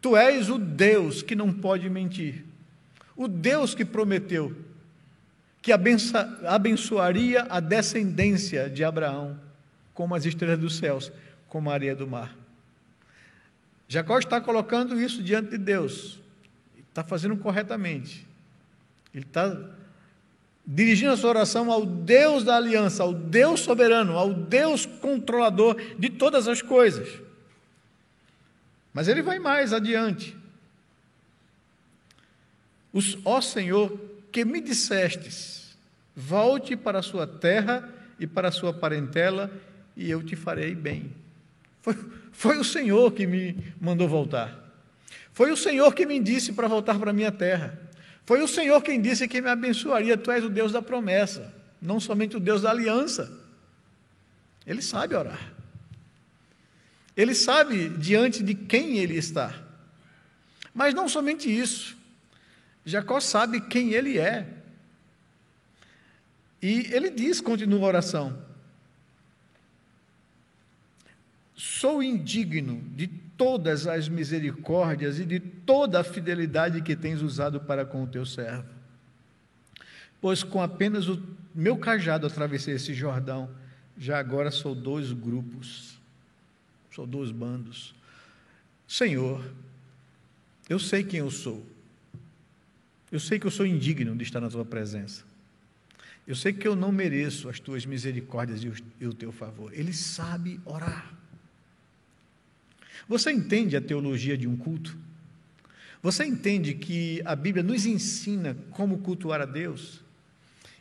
[0.00, 2.44] Tu és o Deus que não pode mentir,
[3.16, 4.54] o Deus que prometeu
[5.62, 9.38] que abençoaria a descendência de Abraão,
[9.94, 11.12] como as estrelas dos céus,
[11.48, 12.36] como a areia do mar.
[13.86, 16.18] Jacó está colocando isso diante de Deus,
[16.88, 18.26] está fazendo corretamente.
[19.14, 19.56] Ele está
[20.66, 26.10] dirigindo a sua oração ao Deus da aliança, ao Deus soberano, ao Deus controlador de
[26.10, 27.20] todas as coisas.
[28.92, 30.36] Mas ele vai mais adiante.
[32.92, 35.76] Os, ó Senhor, que me dissestes:
[36.16, 39.50] volte para a sua terra e para a sua parentela,
[39.96, 41.12] e eu te farei bem.
[41.82, 41.96] Foi,
[42.32, 44.58] foi o Senhor que me mandou voltar.
[45.32, 47.78] Foi o Senhor que me disse para voltar para a minha terra.
[48.24, 50.16] Foi o Senhor quem disse que me abençoaria.
[50.16, 53.32] Tu és o Deus da promessa, não somente o Deus da aliança.
[54.66, 55.52] Ele sabe orar.
[57.16, 59.54] Ele sabe diante de quem ele está.
[60.72, 61.96] Mas não somente isso.
[62.84, 64.46] Jacó sabe quem ele é.
[66.60, 68.38] E ele diz, continua a oração:
[71.54, 77.84] Sou indigno de todas as misericórdias e de toda a fidelidade que tens usado para
[77.84, 78.68] com o teu servo.
[80.20, 81.20] Pois com apenas o
[81.54, 83.50] meu cajado atravessei esse Jordão,
[83.98, 85.92] já agora sou dois grupos
[86.94, 87.94] sou dois bandos.
[88.86, 89.42] Senhor,
[90.68, 91.64] eu sei quem eu sou.
[93.12, 95.22] Eu sei que eu sou indigno de estar na tua presença.
[96.26, 98.62] Eu sei que eu não mereço as tuas misericórdias
[98.98, 99.70] e o teu favor.
[99.74, 101.12] Ele sabe orar.
[103.06, 104.96] Você entende a teologia de um culto?
[106.02, 110.00] Você entende que a Bíblia nos ensina como cultuar a Deus?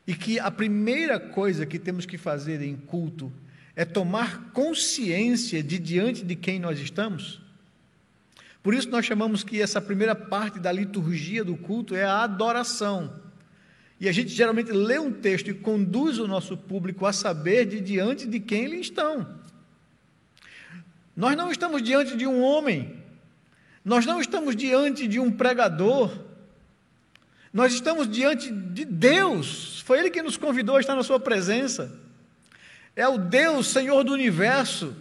[0.08, 3.30] E que a primeira coisa que temos que fazer em culto
[3.76, 7.41] é tomar consciência de diante de quem nós estamos.
[8.64, 13.14] Por isso nós chamamos que essa primeira parte da liturgia do culto é a adoração.
[14.00, 17.80] E a gente geralmente lê um texto e conduz o nosso público a saber de
[17.80, 19.28] diante de quem eles estão.
[21.16, 22.96] Nós não estamos diante de um homem,
[23.84, 26.12] nós não estamos diante de um pregador,
[27.54, 29.82] nós estamos diante de Deus.
[29.82, 32.02] Foi Ele que nos convidou a estar na Sua presença
[32.96, 34.96] é o Deus Senhor do universo,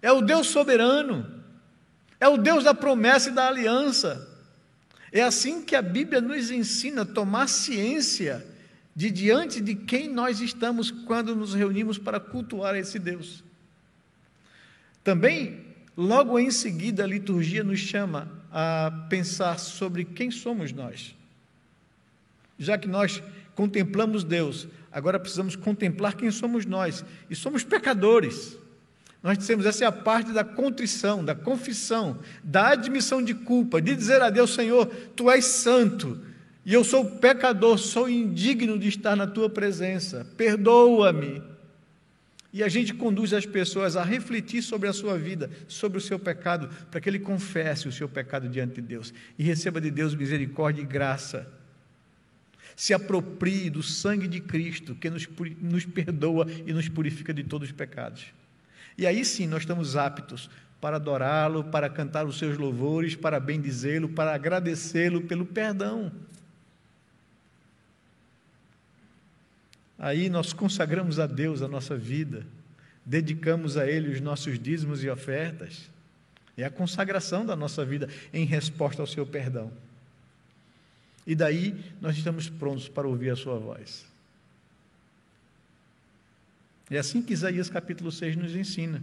[0.00, 1.41] é o Deus soberano,
[2.22, 4.28] é o Deus da promessa e da aliança.
[5.10, 8.46] É assim que a Bíblia nos ensina a tomar ciência
[8.94, 13.42] de diante de quem nós estamos quando nos reunimos para cultuar esse Deus.
[15.02, 21.16] Também, logo em seguida, a liturgia nos chama a pensar sobre quem somos nós.
[22.56, 23.20] Já que nós
[23.56, 27.04] contemplamos Deus, agora precisamos contemplar quem somos nós.
[27.28, 28.56] E somos pecadores.
[29.22, 33.94] Nós dissemos, essa é a parte da contrição, da confissão, da admissão de culpa, de
[33.94, 36.20] dizer a Deus, Senhor, Tu és santo,
[36.64, 41.42] e eu sou pecador, sou indigno de estar na Tua presença, perdoa-me.
[42.52, 46.18] E a gente conduz as pessoas a refletir sobre a sua vida, sobre o seu
[46.18, 50.14] pecado, para que ele confesse o seu pecado diante de Deus e receba de Deus
[50.14, 51.50] misericórdia e graça
[52.76, 55.28] se aproprie do sangue de Cristo, que nos,
[55.60, 58.26] nos perdoa e nos purifica de todos os pecados.
[58.96, 60.50] E aí sim nós estamos aptos
[60.80, 66.10] para adorá-lo, para cantar os seus louvores, para bendizê-lo, para agradecê-lo pelo perdão.
[69.96, 72.44] Aí nós consagramos a Deus a nossa vida,
[73.06, 75.88] dedicamos a Ele os nossos dízimos e ofertas.
[76.56, 79.72] É a consagração da nossa vida em resposta ao seu perdão.
[81.24, 84.11] E daí nós estamos prontos para ouvir a sua voz.
[86.92, 89.02] É assim que Isaías capítulo 6 nos ensina.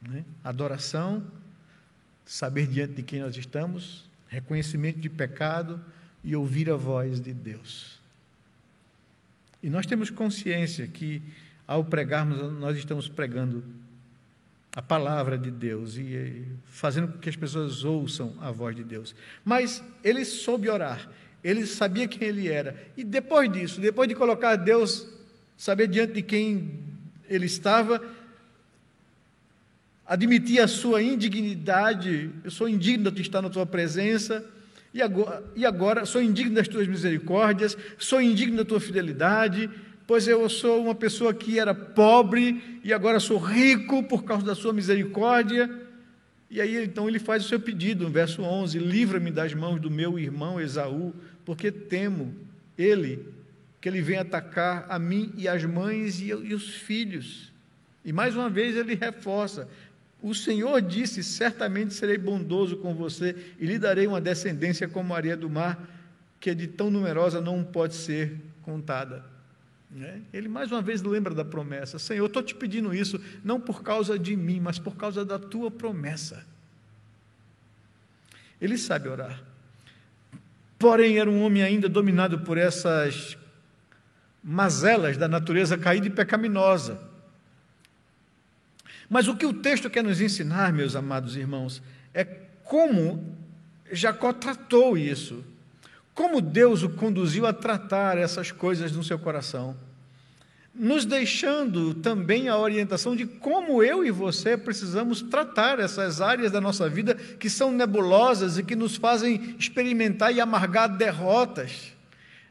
[0.00, 0.24] Né?
[0.42, 1.22] Adoração,
[2.24, 5.78] saber diante de quem nós estamos, reconhecimento de pecado
[6.22, 8.00] e ouvir a voz de Deus.
[9.62, 11.20] E nós temos consciência que,
[11.66, 13.62] ao pregarmos, nós estamos pregando
[14.74, 19.14] a palavra de Deus e fazendo com que as pessoas ouçam a voz de Deus.
[19.44, 21.10] Mas ele soube orar,
[21.42, 22.90] ele sabia quem ele era.
[22.96, 25.13] E depois disso, depois de colocar Deus,
[25.56, 26.80] saber diante de quem
[27.28, 28.02] ele estava,
[30.06, 34.44] admitir a sua indignidade, eu sou indigno de estar na tua presença,
[34.92, 39.68] e agora, e agora sou indigno das tuas misericórdias, sou indigno da tua fidelidade,
[40.06, 44.54] pois eu sou uma pessoa que era pobre e agora sou rico por causa da
[44.54, 45.68] sua misericórdia.
[46.48, 49.90] E aí então ele faz o seu pedido, no verso 11: Livra-me das mãos do
[49.90, 51.12] meu irmão Esaú,
[51.44, 52.32] porque temo
[52.78, 53.26] ele,
[53.84, 57.52] que ele venha atacar a mim e as mães e, e os filhos.
[58.02, 59.68] E mais uma vez ele reforça:
[60.22, 65.18] O Senhor disse: Certamente serei bondoso com você e lhe darei uma descendência como a
[65.18, 65.86] areia do mar,
[66.40, 69.22] que é de tão numerosa não pode ser contada.
[69.90, 70.22] Né?
[70.32, 74.18] Ele mais uma vez lembra da promessa: Senhor, estou te pedindo isso não por causa
[74.18, 76.42] de mim, mas por causa da tua promessa.
[78.62, 79.42] Ele sabe orar.
[80.78, 83.36] Porém, era um homem ainda dominado por essas
[84.44, 87.00] mazelas da natureza caída e pecaminosa.
[89.08, 91.82] Mas o que o texto quer nos ensinar, meus amados irmãos,
[92.12, 92.24] é
[92.62, 93.36] como
[93.90, 95.42] Jacó tratou isso.
[96.12, 99.76] Como Deus o conduziu a tratar essas coisas no seu coração
[100.74, 106.60] nos deixando também a orientação de como eu e você precisamos tratar essas áreas da
[106.60, 111.93] nossa vida que são nebulosas e que nos fazem experimentar e amargar derrotas,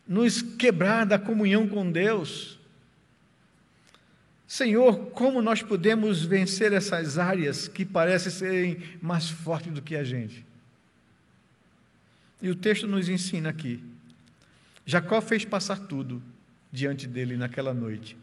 [0.08, 2.60] nos quebrar da comunhão com Deus.
[4.47, 10.04] Senhor, como nós podemos vencer essas áreas que parecem serem mais fortes do que a
[10.04, 10.45] gente?
[12.41, 13.84] E o texto nos ensina aqui.
[14.86, 16.22] Jacó fez passar tudo
[16.72, 18.18] diante dele naquela noite.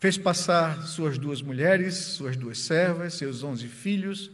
[0.00, 4.30] Fez passar suas duas mulheres, suas duas servas, seus onze filhos.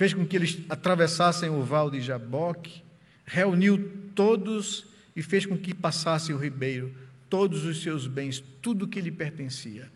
[0.00, 2.82] Fez com que eles atravessassem o val de Jaboque.
[3.26, 6.90] Reuniu todos e fez com que passassem o ribeiro,
[7.28, 9.92] todos os seus bens, tudo que lhe pertencia.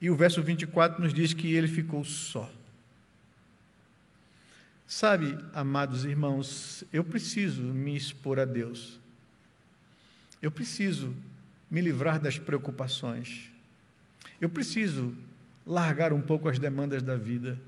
[0.00, 2.50] E o verso 24 nos diz que ele ficou só.
[4.84, 8.98] Sabe, amados irmãos, eu preciso me expor a Deus.
[10.42, 11.14] Eu preciso
[11.70, 13.48] me livrar das preocupações.
[14.40, 15.16] Eu preciso
[15.64, 17.60] largar um pouco as demandas da vida.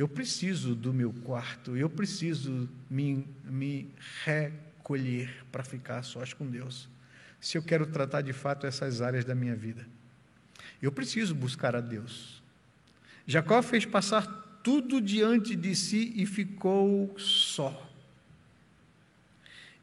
[0.00, 1.76] Eu preciso do meu quarto.
[1.76, 3.86] Eu preciso me, me
[4.24, 6.88] recolher para ficar sós com Deus.
[7.38, 9.86] Se eu quero tratar de fato essas áreas da minha vida,
[10.80, 12.42] eu preciso buscar a Deus.
[13.26, 14.26] Jacó fez passar
[14.64, 17.86] tudo diante de si e ficou só.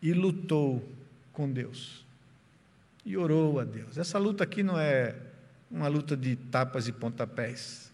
[0.01, 0.91] E lutou
[1.31, 2.03] com Deus.
[3.05, 3.99] E orou a Deus.
[3.99, 5.15] Essa luta aqui não é
[5.69, 7.86] uma luta de tapas e pontapés.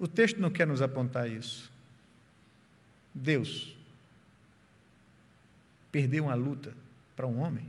[0.00, 1.70] O texto não quer nos apontar isso.
[3.14, 3.76] Deus
[5.92, 6.72] perdeu uma luta
[7.14, 7.66] para um homem?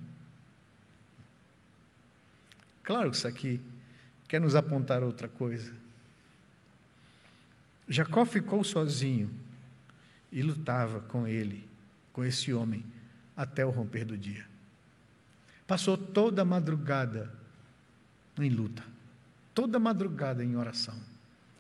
[2.84, 3.60] Claro que isso aqui
[4.30, 5.74] quer nos apontar outra coisa.
[7.86, 9.30] Jacó ficou sozinho
[10.32, 11.68] e lutava com ele,
[12.14, 12.86] com esse homem,
[13.36, 14.46] até o romper do dia.
[15.68, 17.30] Passou toda a madrugada
[18.38, 18.86] em luta,
[19.54, 21.12] toda a madrugada em oração.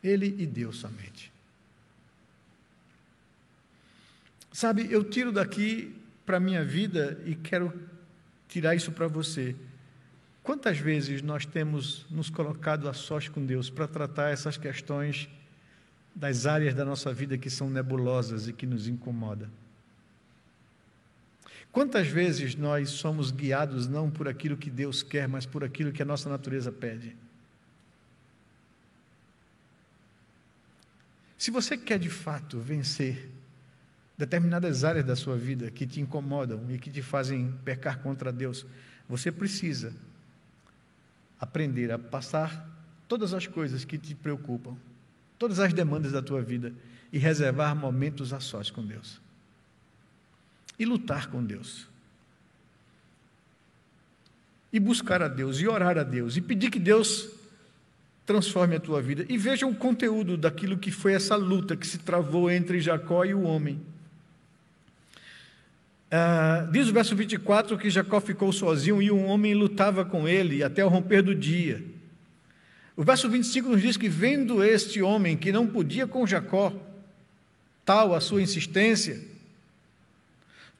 [0.03, 1.31] Ele e Deus somente.
[4.51, 5.95] Sabe, eu tiro daqui
[6.25, 7.73] para a minha vida e quero
[8.47, 9.55] tirar isso para você.
[10.43, 15.29] Quantas vezes nós temos nos colocado a sós com Deus para tratar essas questões
[16.13, 19.49] das áreas da nossa vida que são nebulosas e que nos incomodam.
[21.71, 26.01] Quantas vezes nós somos guiados não por aquilo que Deus quer, mas por aquilo que
[26.01, 27.15] a nossa natureza pede?
[31.41, 33.27] Se você quer de fato vencer
[34.15, 38.63] determinadas áreas da sua vida que te incomodam e que te fazem pecar contra Deus,
[39.09, 39.91] você precisa
[41.39, 42.69] aprender a passar
[43.07, 44.77] todas as coisas que te preocupam
[45.39, 46.71] todas as demandas da tua vida
[47.11, 49.19] e reservar momentos a sós com Deus.
[50.77, 51.87] E lutar com Deus.
[54.71, 57.40] E buscar a Deus, e orar a Deus, e pedir que Deus
[58.25, 59.25] transforme a tua vida.
[59.29, 63.33] E veja o conteúdo daquilo que foi essa luta que se travou entre Jacó e
[63.33, 63.79] o homem.
[66.09, 70.61] Ah, diz o verso 24 que Jacó ficou sozinho e um homem lutava com ele
[70.61, 71.81] até o romper do dia.
[72.97, 76.73] O verso 25 nos diz que, vendo este homem que não podia com Jacó,
[77.85, 79.19] tal a sua insistência,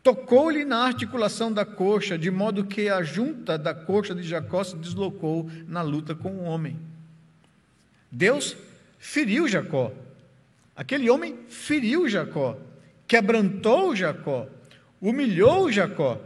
[0.04, 4.76] tocou-lhe na articulação da coxa, de modo que a junta da coxa de Jacó se
[4.76, 6.91] deslocou na luta com o homem.
[8.12, 8.57] Deus
[8.99, 9.91] feriu Jacó.
[10.76, 12.57] Aquele homem feriu Jacó,
[13.07, 14.47] quebrantou Jacó,
[14.99, 16.20] humilhou Jacó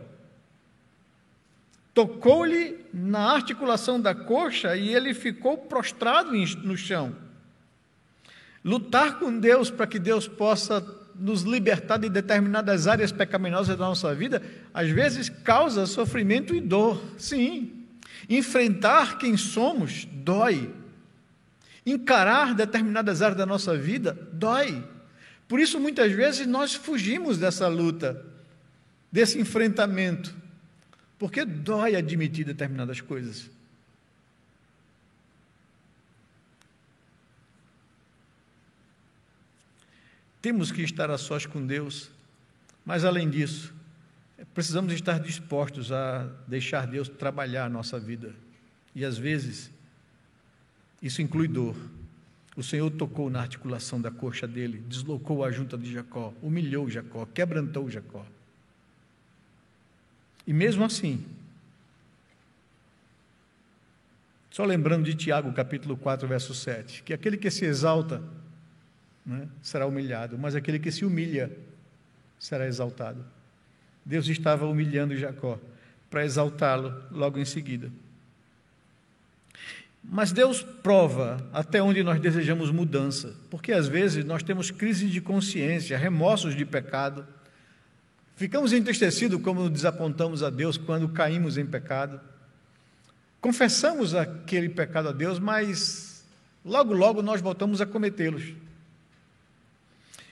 [1.95, 7.15] tocou-lhe na articulação da coxa e ele ficou prostrado no chão.
[8.63, 14.13] Lutar com Deus para que Deus possa nos libertar de determinadas áreas pecaminosas da nossa
[14.13, 17.01] vida, às vezes causa sofrimento e dor.
[17.17, 17.85] Sim.
[18.27, 20.69] Enfrentar quem somos dói
[21.85, 24.83] encarar determinadas áreas da nossa vida dói.
[25.47, 28.25] Por isso, muitas vezes, nós fugimos dessa luta,
[29.11, 30.35] desse enfrentamento,
[31.19, 33.49] porque dói admitir determinadas coisas.
[40.41, 42.11] Temos que estar a sós com Deus,
[42.85, 43.73] mas além disso,
[44.53, 48.35] precisamos estar dispostos a deixar Deus trabalhar a nossa vida.
[48.93, 49.71] E às vezes,
[51.05, 51.75] isso inclui dor.
[52.57, 57.27] O Senhor tocou na articulação da coxa dele, deslocou a junta de Jacó, humilhou Jacó,
[57.27, 58.25] quebrantou Jacó.
[60.47, 61.23] E mesmo assim,
[64.49, 68.23] só lembrando de Tiago, capítulo 4, verso 7, que aquele que se exalta
[69.23, 71.55] né, será humilhado, mas aquele que se humilha
[72.39, 73.23] será exaltado.
[74.03, 75.59] Deus estava humilhando Jacó
[76.09, 77.91] para exaltá-lo logo em seguida.
[80.09, 85.19] Mas Deus prova até onde nós desejamos mudança, porque às vezes nós temos crise de
[85.19, 87.25] consciência, remorsos de pecado,
[88.35, 92.21] ficamos entristecidos como desapontamos a Deus quando caímos em pecado,
[93.41, 96.23] confessamos aquele pecado a Deus, mas
[96.63, 98.53] logo, logo nós voltamos a cometê-los.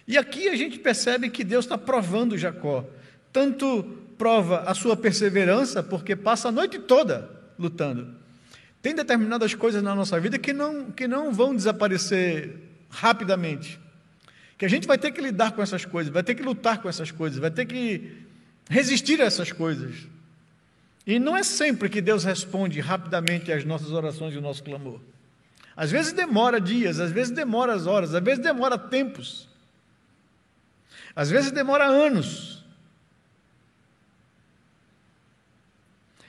[0.08, 2.86] E aqui a gente percebe que Deus está provando Jacó,
[3.32, 3.84] tanto
[4.18, 8.23] prova a sua perseverança, porque passa a noite toda lutando
[8.84, 12.54] tem determinadas coisas na nossa vida que não, que não vão desaparecer
[12.90, 13.80] rapidamente.
[14.58, 16.90] Que a gente vai ter que lidar com essas coisas, vai ter que lutar com
[16.90, 18.12] essas coisas, vai ter que
[18.70, 19.96] resistir a essas coisas.
[21.08, 25.00] E não é sempre que Deus responde rapidamente às nossas orações e o nosso clamor.
[25.78, 29.48] Às vezes demora dias, às vezes demora horas, às vezes demora tempos.
[31.16, 32.62] Às vezes demora anos.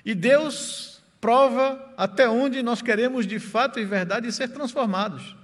[0.05, 0.94] E Deus
[1.25, 5.35] prova até onde nós queremos de fato e verdade ser transformados.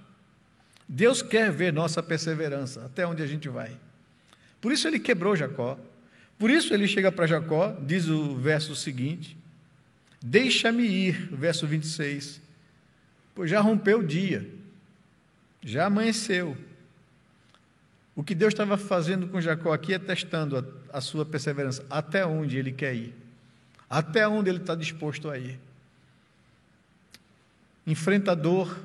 [0.86, 3.74] Deus quer ver nossa perseverança, até onde a gente vai.
[4.60, 5.78] Por isso ele quebrou Jacó.
[6.38, 9.34] Por isso ele chega para Jacó, diz o verso seguinte:
[10.20, 12.42] Deixa-me ir, verso 26.
[13.34, 14.46] Pois já rompeu o dia,
[15.62, 16.58] já amanheceu.
[18.14, 22.26] O que Deus estava fazendo com Jacó aqui é testando a, a sua perseverança, até
[22.26, 23.14] onde ele quer ir,
[23.88, 25.58] até onde ele está disposto a ir
[27.90, 28.78] enfrenta a dor,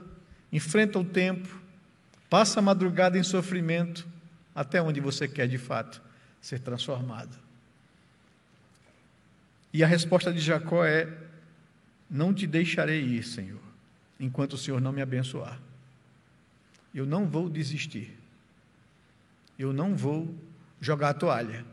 [0.52, 1.62] enfrenta o tempo,
[2.30, 4.08] passa a madrugada em sofrimento,
[4.54, 6.02] até onde você quer de fato
[6.42, 7.38] ser transformado.
[9.72, 11.08] E a resposta de Jacó é:
[12.10, 13.62] Não te deixarei ir, Senhor,
[14.20, 15.60] enquanto o Senhor não me abençoar.
[16.94, 18.18] Eu não vou desistir.
[19.60, 20.34] Eu não vou
[20.82, 21.66] jogar a toalha.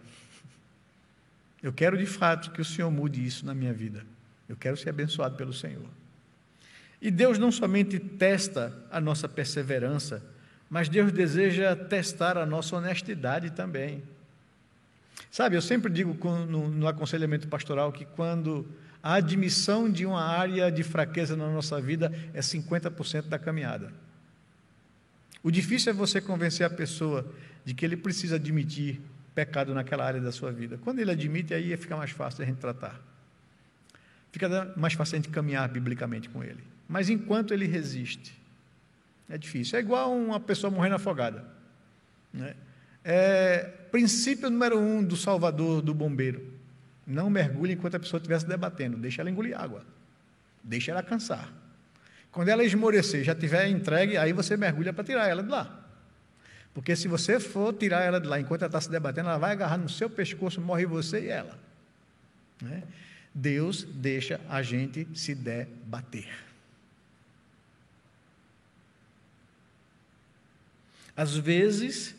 [1.63, 4.05] Eu quero de fato que o Senhor mude isso na minha vida.
[4.49, 5.89] Eu quero ser abençoado pelo Senhor.
[7.03, 10.23] E Deus não somente testa a nossa perseverança,
[10.71, 14.05] mas Deus deseja testar a nossa honestidade também.
[15.29, 18.65] Sabe, eu sempre digo no, aconselhamento pastoral que quando
[19.03, 23.93] a admissão de uma área de fraqueza na nossa vida é 50% da caminhada.
[25.43, 27.27] O difícil é você convencer a pessoa
[27.65, 29.01] de que ele precisa admitir
[29.35, 30.79] pecado naquela área da sua vida.
[30.85, 33.01] Quando ele admite, aí fica mais fácil a gente tratar.
[34.31, 36.72] Fica mais fácil a gente caminhar biblicamente com ele.
[36.93, 38.39] Mas enquanto ele resiste,
[39.27, 39.79] é difícil.
[39.79, 41.43] É igual uma pessoa morrendo afogada.
[42.31, 42.55] Né?
[43.03, 46.53] É, princípio número um do salvador do bombeiro:
[47.07, 49.87] não mergulhe enquanto a pessoa estiver se debatendo, deixa ela engolir água,
[50.63, 51.51] deixa ela cansar.
[52.31, 55.87] Quando ela esmorecer, já tiver entregue, aí você mergulha para tirar ela de lá.
[56.75, 59.53] Porque se você for tirar ela de lá enquanto ela está se debatendo, ela vai
[59.53, 61.59] agarrar no seu pescoço, morre você e ela.
[62.61, 62.83] Né?
[63.35, 66.52] Deus deixa a gente se debater.
[71.17, 72.15] Às vezes,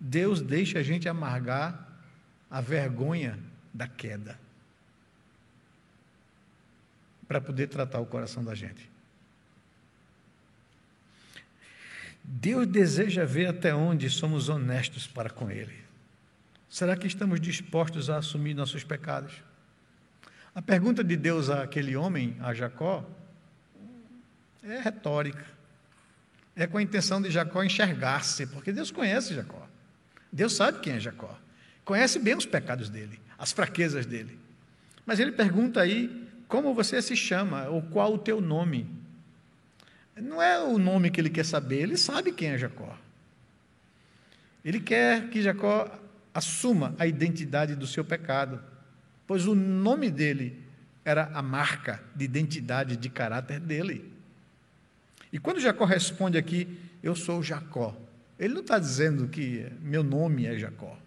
[0.00, 1.86] Deus deixa a gente amargar
[2.50, 3.38] a vergonha
[3.72, 4.38] da queda
[7.26, 8.88] para poder tratar o coração da gente.
[12.22, 15.74] Deus deseja ver até onde somos honestos para com Ele.
[16.68, 19.32] Será que estamos dispostos a assumir nossos pecados?
[20.54, 23.08] A pergunta de Deus àquele homem, a Jacó,
[24.62, 25.55] é retórica
[26.56, 29.68] é com a intenção de Jacó enxergar-se, porque Deus conhece Jacó.
[30.32, 31.38] Deus sabe quem é Jacó.
[31.84, 34.38] Conhece bem os pecados dele, as fraquezas dele.
[35.04, 38.88] Mas ele pergunta aí como você se chama ou qual o teu nome.
[40.16, 42.98] Não é o nome que ele quer saber, ele sabe quem é Jacó.
[44.64, 46.00] Ele quer que Jacó
[46.32, 48.60] assuma a identidade do seu pecado,
[49.26, 50.62] pois o nome dele
[51.04, 54.15] era a marca de identidade, de caráter dele.
[55.32, 57.96] E quando Jacó responde aqui, eu sou Jacó,
[58.38, 60.98] ele não está dizendo que meu nome é Jacó.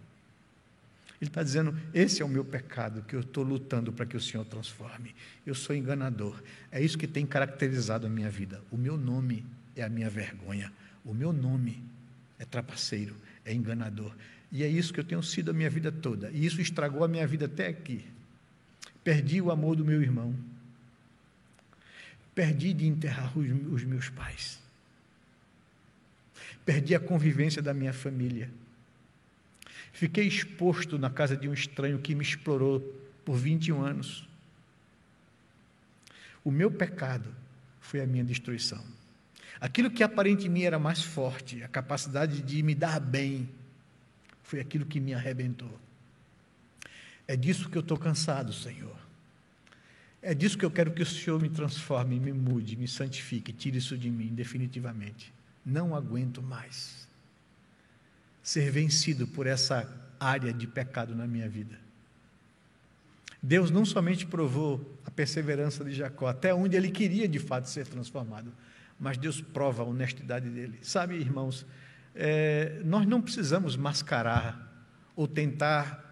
[1.21, 4.21] Ele está dizendo: esse é o meu pecado que eu estou lutando para que o
[4.21, 5.13] Senhor transforme.
[5.45, 6.41] Eu sou enganador.
[6.71, 8.61] É isso que tem caracterizado a minha vida.
[8.71, 9.45] O meu nome
[9.75, 10.71] é a minha vergonha.
[11.03, 11.83] O meu nome
[12.37, 13.15] é trapaceiro,
[13.45, 14.13] é enganador.
[14.51, 16.31] E é isso que eu tenho sido a minha vida toda.
[16.31, 18.03] E isso estragou a minha vida até aqui.
[19.03, 20.33] Perdi o amor do meu irmão.
[22.39, 24.61] Perdi de enterrar os, os meus pais.
[26.63, 28.49] Perdi a convivência da minha família.
[29.91, 32.79] Fiquei exposto na casa de um estranho que me explorou
[33.25, 34.25] por 21 anos.
[36.41, 37.35] O meu pecado
[37.81, 38.85] foi a minha destruição.
[39.59, 43.49] Aquilo que aparente em mim era mais forte, a capacidade de me dar bem,
[44.43, 45.77] foi aquilo que me arrebentou.
[47.27, 49.08] É disso que eu estou cansado, Senhor.
[50.21, 53.77] É disso que eu quero que o Senhor me transforme, me mude, me santifique, tire
[53.77, 55.33] isso de mim definitivamente.
[55.65, 57.07] Não aguento mais
[58.43, 59.87] ser vencido por essa
[60.19, 61.79] área de pecado na minha vida.
[63.41, 67.87] Deus não somente provou a perseverança de Jacó, até onde ele queria de fato ser
[67.87, 68.51] transformado,
[68.99, 70.77] mas Deus prova a honestidade dele.
[70.81, 71.65] Sabe, irmãos,
[72.13, 74.83] é, nós não precisamos mascarar
[75.15, 76.08] ou tentar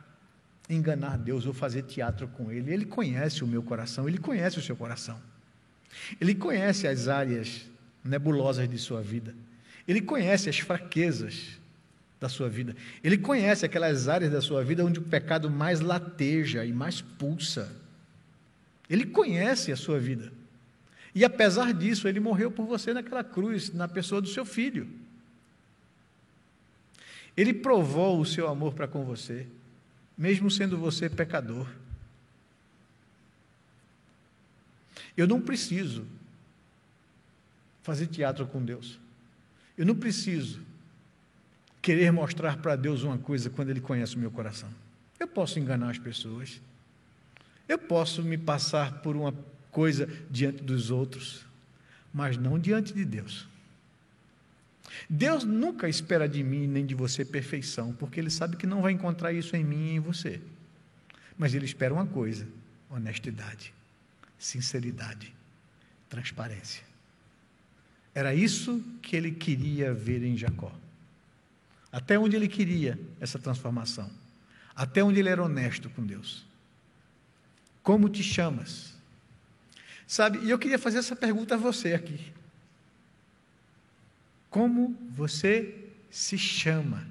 [0.70, 2.74] enganar Deus ou fazer teatro com Ele.
[2.74, 5.20] Ele conhece o meu coração, Ele conhece o seu coração.
[6.20, 7.65] Ele conhece as áreas
[8.03, 9.34] nebulosas de sua vida.
[9.88, 11.57] Ele conhece as fraquezas
[12.20, 12.76] da sua vida.
[13.03, 17.72] Ele conhece aquelas áreas da sua vida onde o pecado mais lateja e mais pulsa.
[18.89, 20.32] Ele conhece a sua vida.
[21.13, 24.88] E apesar disso, ele morreu por você naquela cruz, na pessoa do seu filho.
[27.36, 29.45] Ele provou o seu amor para com você,
[30.18, 31.68] mesmo sendo você pecador.
[35.15, 36.05] Eu não preciso
[37.84, 38.99] fazer teatro com Deus.
[39.78, 40.59] Eu não preciso
[41.82, 44.70] querer mostrar para Deus uma coisa quando Ele conhece o meu coração.
[45.20, 46.59] Eu posso enganar as pessoas.
[47.68, 49.34] Eu posso me passar por uma
[49.72, 51.45] coisa diante dos outros,
[52.13, 53.47] mas não diante de Deus.
[55.09, 58.91] Deus nunca espera de mim nem de você perfeição, porque Ele sabe que não vai
[58.91, 60.41] encontrar isso em mim e em você.
[61.37, 62.47] Mas Ele espera uma coisa:
[62.89, 63.73] honestidade,
[64.37, 65.33] sinceridade,
[66.09, 66.83] transparência.
[68.13, 70.71] Era isso que Ele queria ver em Jacó.
[71.91, 74.09] Até onde Ele queria essa transformação.
[74.75, 76.45] Até onde Ele era honesto com Deus.
[77.83, 78.95] Como te chamas?
[80.07, 82.33] Sabe, e eu queria fazer essa pergunta a você aqui.
[84.49, 87.05] Como você se chama?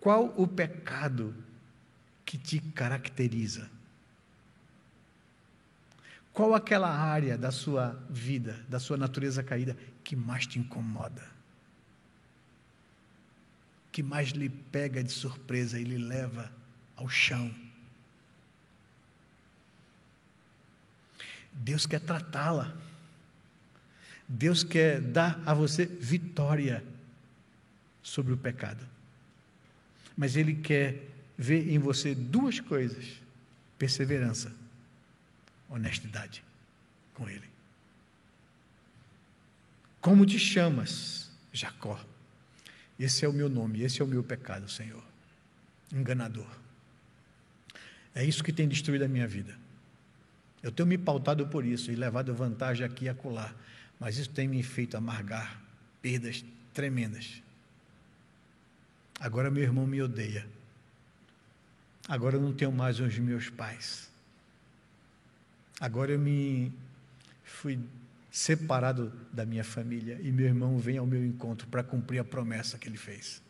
[0.00, 1.34] Qual o pecado
[2.24, 3.70] que te caracteriza?
[6.32, 11.30] Qual aquela área da sua vida, da sua natureza caída, que mais te incomoda?
[13.92, 16.50] Que mais lhe pega de surpresa e lhe leva
[16.96, 17.54] ao chão?
[21.52, 22.74] Deus quer tratá-la.
[24.34, 26.82] Deus quer dar a você vitória
[28.02, 28.82] sobre o pecado.
[30.16, 31.06] Mas Ele quer
[31.36, 33.20] ver em você duas coisas:
[33.78, 34.50] perseverança,
[35.68, 36.42] honestidade
[37.12, 37.44] com Ele.
[40.00, 42.02] Como te chamas, Jacó?
[42.98, 45.04] Esse é o meu nome, esse é o meu pecado, Senhor.
[45.92, 46.48] Enganador.
[48.14, 49.54] É isso que tem destruído a minha vida.
[50.62, 53.54] Eu tenho me pautado por isso e levado vantagem aqui e acolá
[54.02, 55.62] mas isso tem me feito amargar
[56.02, 56.44] perdas
[56.74, 57.40] tremendas.
[59.20, 60.44] Agora meu irmão me odeia.
[62.08, 64.10] Agora eu não tenho mais os meus pais.
[65.78, 66.72] Agora eu me
[67.44, 67.78] fui
[68.28, 72.76] separado da minha família e meu irmão vem ao meu encontro para cumprir a promessa
[72.76, 73.40] que ele fez.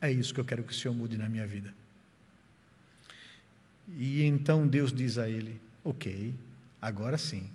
[0.00, 1.74] É isso que eu quero que o Senhor mude na minha vida.
[3.88, 6.36] E então Deus diz a ele: Ok,
[6.80, 7.50] Agora sim,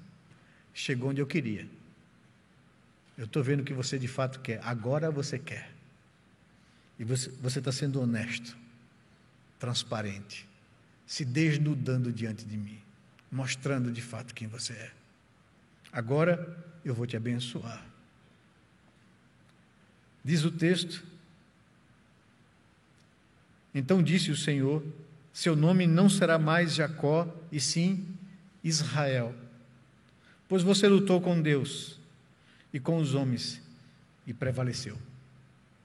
[0.73, 1.67] chegou onde eu queria.
[3.17, 4.59] Eu estou vendo o que você de fato quer.
[4.63, 5.71] Agora você quer.
[6.99, 8.55] E você está sendo honesto,
[9.59, 10.47] transparente,
[11.05, 12.79] se desnudando diante de mim,
[13.31, 14.91] mostrando de fato quem você é.
[15.91, 17.83] Agora eu vou te abençoar.
[20.23, 21.03] Diz o texto.
[23.73, 24.83] Então disse o Senhor:
[25.31, 28.12] Seu nome não será mais Jacó, e sim
[28.63, 29.35] Israel,
[30.47, 31.99] pois você lutou com Deus
[32.71, 33.61] e com os homens
[34.25, 34.97] e prevaleceu.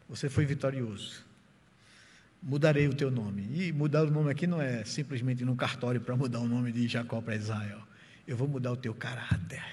[0.09, 1.25] Você foi vitorioso.
[2.43, 3.43] Mudarei o teu nome.
[3.53, 6.87] E mudar o nome aqui não é simplesmente no cartório para mudar o nome de
[6.87, 7.83] Jacó para Israel.
[8.27, 9.65] Eu vou mudar o teu caráter.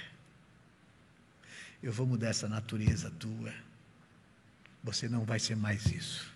[1.81, 3.53] Eu vou mudar essa natureza tua.
[4.83, 6.33] Você não vai ser mais isso.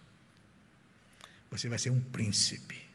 [1.50, 2.89] Você vai ser um príncipe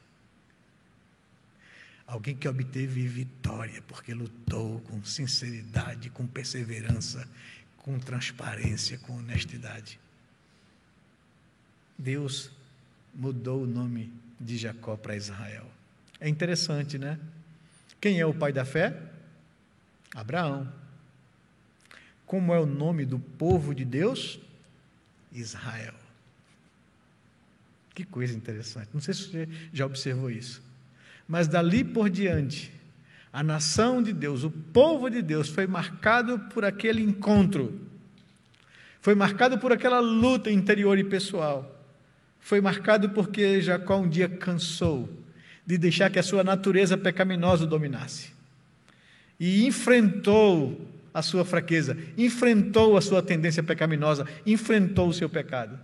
[2.07, 7.26] Alguém que obteve vitória porque lutou com sinceridade, com perseverança,
[7.78, 9.98] com transparência, com honestidade.
[11.98, 12.50] Deus
[13.14, 15.66] mudou o nome de Jacó para Israel.
[16.20, 17.18] É interessante, né?
[18.00, 19.00] Quem é o pai da fé?
[20.14, 20.70] Abraão.
[22.26, 24.38] Como é o nome do povo de Deus?
[25.32, 25.94] Israel.
[27.94, 28.88] Que coisa interessante.
[28.92, 30.62] Não sei se você já observou isso.
[31.26, 32.72] Mas dali por diante,
[33.32, 37.80] a nação de Deus, o povo de Deus, foi marcado por aquele encontro,
[39.00, 41.84] foi marcado por aquela luta interior e pessoal,
[42.38, 45.08] foi marcado porque Jacó um dia cansou
[45.66, 48.32] de deixar que a sua natureza pecaminosa o dominasse.
[49.40, 55.78] E enfrentou a sua fraqueza, enfrentou a sua tendência pecaminosa, enfrentou o seu pecado.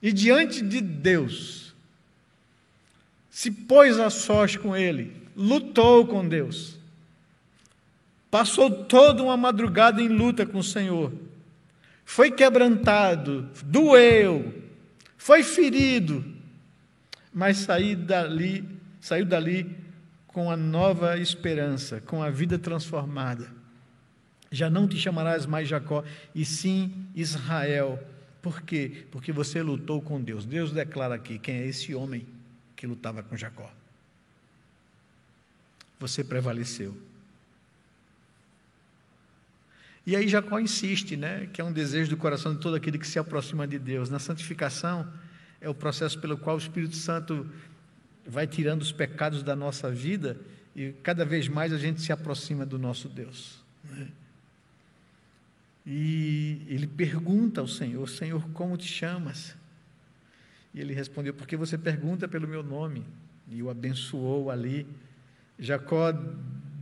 [0.00, 1.65] E diante de Deus,
[3.36, 6.78] se pôs a sós com ele, lutou com Deus,
[8.30, 11.12] passou toda uma madrugada em luta com o Senhor,
[12.02, 14.54] foi quebrantado, doeu,
[15.18, 16.24] foi ferido,
[17.30, 18.64] mas saiu dali,
[19.02, 19.76] saiu dali
[20.26, 23.52] com a nova esperança, com a vida transformada.
[24.50, 26.02] Já não te chamarás mais Jacó,
[26.34, 28.02] e sim Israel.
[28.40, 29.04] Por quê?
[29.10, 30.46] Porque você lutou com Deus.
[30.46, 32.26] Deus declara aqui quem é esse homem
[32.76, 33.72] que lutava com Jacó.
[35.98, 36.96] Você prevaleceu.
[40.06, 43.08] E aí Jacó insiste, né, que é um desejo do coração de todo aquele que
[43.08, 44.08] se aproxima de Deus.
[44.08, 45.10] Na santificação
[45.60, 47.50] é o processo pelo qual o Espírito Santo
[48.24, 50.38] vai tirando os pecados da nossa vida
[50.76, 53.58] e cada vez mais a gente se aproxima do nosso Deus.
[53.82, 54.08] Né?
[55.84, 59.55] E ele pergunta ao Senhor: Senhor, como te chamas?
[60.76, 63.02] E ele respondeu: Porque você pergunta pelo meu nome.
[63.50, 64.86] E o abençoou ali.
[65.58, 66.12] Jacó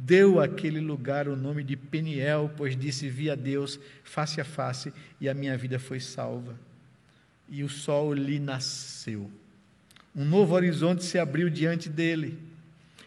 [0.00, 4.92] deu àquele lugar o nome de Peniel, pois disse: Vi a Deus face a face
[5.20, 6.58] e a minha vida foi salva.
[7.48, 9.30] E o sol lhe nasceu.
[10.16, 12.36] Um novo horizonte se abriu diante dele.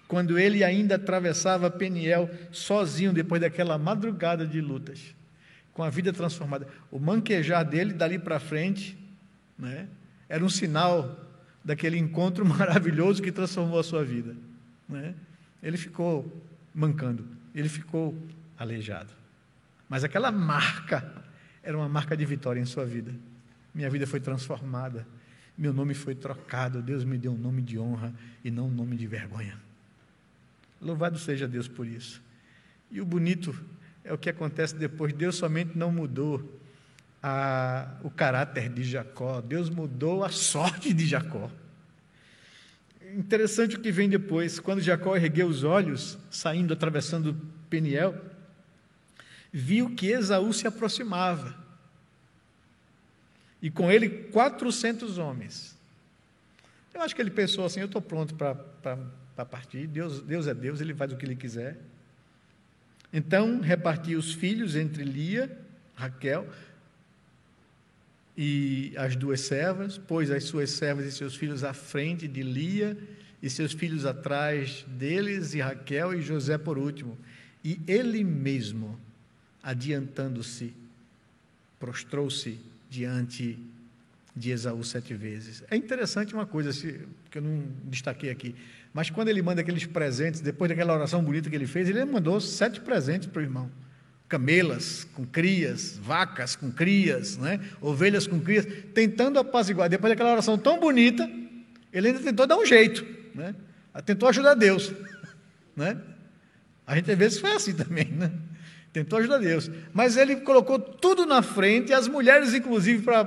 [0.07, 5.13] Quando ele ainda atravessava Peniel sozinho, depois daquela madrugada de lutas,
[5.73, 6.65] com a vida transformada.
[6.89, 8.97] O manquejar dele, dali para frente,
[9.59, 9.87] né,
[10.29, 11.25] era um sinal
[11.63, 14.35] daquele encontro maravilhoso que transformou a sua vida.
[14.87, 15.13] Né?
[15.61, 16.31] Ele ficou
[16.73, 18.17] mancando, ele ficou
[18.57, 19.11] aleijado.
[19.89, 21.13] Mas aquela marca
[21.63, 23.13] era uma marca de vitória em sua vida.
[23.73, 25.07] Minha vida foi transformada,
[25.57, 28.13] meu nome foi trocado, Deus me deu um nome de honra
[28.43, 29.57] e não um nome de vergonha.
[30.81, 32.21] Louvado seja Deus por isso.
[32.91, 33.53] E o bonito
[34.03, 35.13] é o que acontece depois.
[35.13, 36.56] Deus somente não mudou
[37.27, 41.51] a, o caráter de Jacó, Deus mudou a sorte de Jacó.
[43.13, 47.35] Interessante o que vem depois, quando Jacó ergueu os olhos, saindo, atravessando
[47.69, 48.15] Peniel,
[49.51, 51.53] viu que Esaú se aproximava.
[53.61, 55.77] E com ele 400 homens.
[56.93, 60.79] Eu acho que ele pensou assim: eu estou pronto para partir, Deus, Deus é Deus,
[60.79, 61.77] ele faz o que ele quiser.
[63.11, 65.57] Então repartiu os filhos entre Lia,
[65.95, 66.47] Raquel,
[68.37, 72.95] e as duas servas, pôs as suas servas e seus filhos à frente de Lia
[73.41, 77.17] e seus filhos atrás deles, e Raquel e José por último.
[77.63, 78.99] E ele mesmo,
[79.63, 80.71] adiantando-se,
[81.79, 82.59] prostrou-se
[82.89, 83.57] diante
[84.35, 85.63] de Esaú sete vezes.
[85.71, 86.71] É interessante uma coisa
[87.31, 88.55] que eu não destaquei aqui,
[88.93, 92.39] mas quando ele manda aqueles presentes, depois daquela oração bonita que ele fez, ele mandou
[92.39, 93.71] sete presentes para o irmão
[94.27, 97.59] camelas com crias, vacas com crias, né?
[97.79, 99.89] ovelhas com crias, tentando apaziguar.
[99.89, 101.29] Depois daquela oração tão bonita,
[101.93, 103.55] ele ainda tentou dar um jeito, né?
[104.05, 104.93] tentou ajudar Deus.
[105.77, 105.95] Né?
[106.87, 108.31] A gente às vezes foi assim também, né?
[108.91, 109.69] tentou ajudar Deus.
[109.93, 113.25] Mas ele colocou tudo na frente, as mulheres, inclusive, para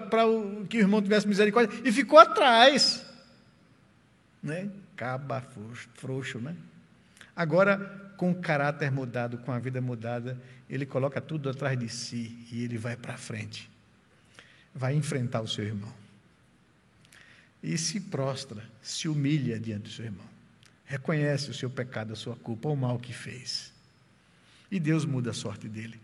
[0.69, 3.07] que o irmão tivesse misericórdia, e ficou atrás.
[4.43, 4.69] Né?
[4.97, 5.45] Caba
[5.95, 6.57] frouxo, né?
[7.37, 12.47] Agora, com o caráter mudado, com a vida mudada, ele coloca tudo atrás de si
[12.53, 13.71] e ele vai para frente.
[14.75, 15.91] Vai enfrentar o seu irmão.
[17.63, 20.27] E se prostra, se humilha diante do seu irmão.
[20.85, 23.73] Reconhece o seu pecado, a sua culpa, o mal que fez.
[24.71, 25.99] E Deus muda a sorte dele.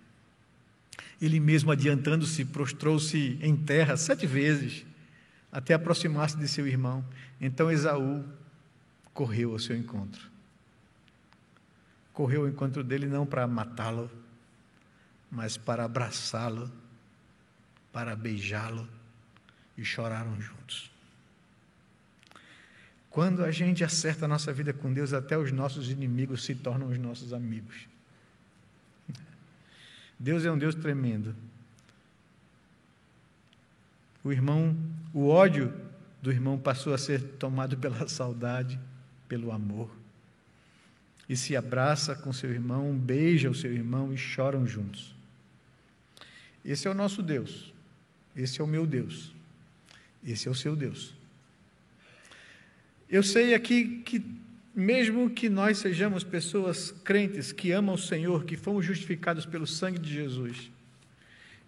[1.21, 4.87] Ele mesmo adiantando-se, prostrou-se em terra sete vezes,
[5.53, 7.05] até aproximar-se de seu irmão.
[7.39, 8.25] Então Esaú
[9.13, 10.35] correu ao seu encontro
[12.17, 14.11] correu ao encontro dele não para matá-lo,
[15.31, 16.73] mas para abraçá-lo,
[17.93, 18.89] para beijá-lo
[19.77, 20.91] e choraram juntos.
[23.11, 26.89] Quando a gente acerta a nossa vida com Deus, até os nossos inimigos se tornam
[26.89, 27.87] os nossos amigos.
[30.19, 31.37] Deus é um Deus tremendo.
[34.25, 34.75] O irmão,
[35.13, 35.71] o ódio
[36.23, 38.81] do irmão passou a ser tomado pela saudade,
[39.29, 40.06] pelo amor.
[41.29, 45.15] E se abraça com seu irmão, beija o seu irmão e choram juntos.
[46.65, 47.73] Esse é o nosso Deus.
[48.35, 49.33] Esse é o meu Deus.
[50.25, 51.15] Esse é o seu Deus.
[53.09, 54.25] Eu sei aqui que,
[54.75, 59.99] mesmo que nós sejamos pessoas crentes que amam o Senhor, que fomos justificados pelo sangue
[59.99, 60.71] de Jesus,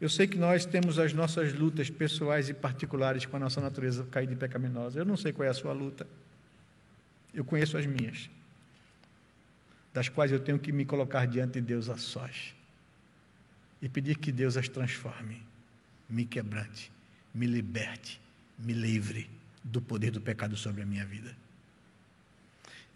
[0.01, 4.07] eu sei que nós temos as nossas lutas pessoais e particulares com a nossa natureza
[4.11, 5.01] caída e pecaminosa.
[5.01, 6.07] Eu não sei qual é a sua luta.
[7.35, 8.31] Eu conheço as minhas,
[9.99, 12.55] das quais eu tenho que me colocar diante de Deus a sós
[13.83, 15.43] e pedir que Deus as transforme,
[16.09, 16.93] me quebrante,
[17.35, 18.21] me liberte,
[18.57, 19.29] me livre
[19.65, 21.37] do poder do pecado sobre a minha vida.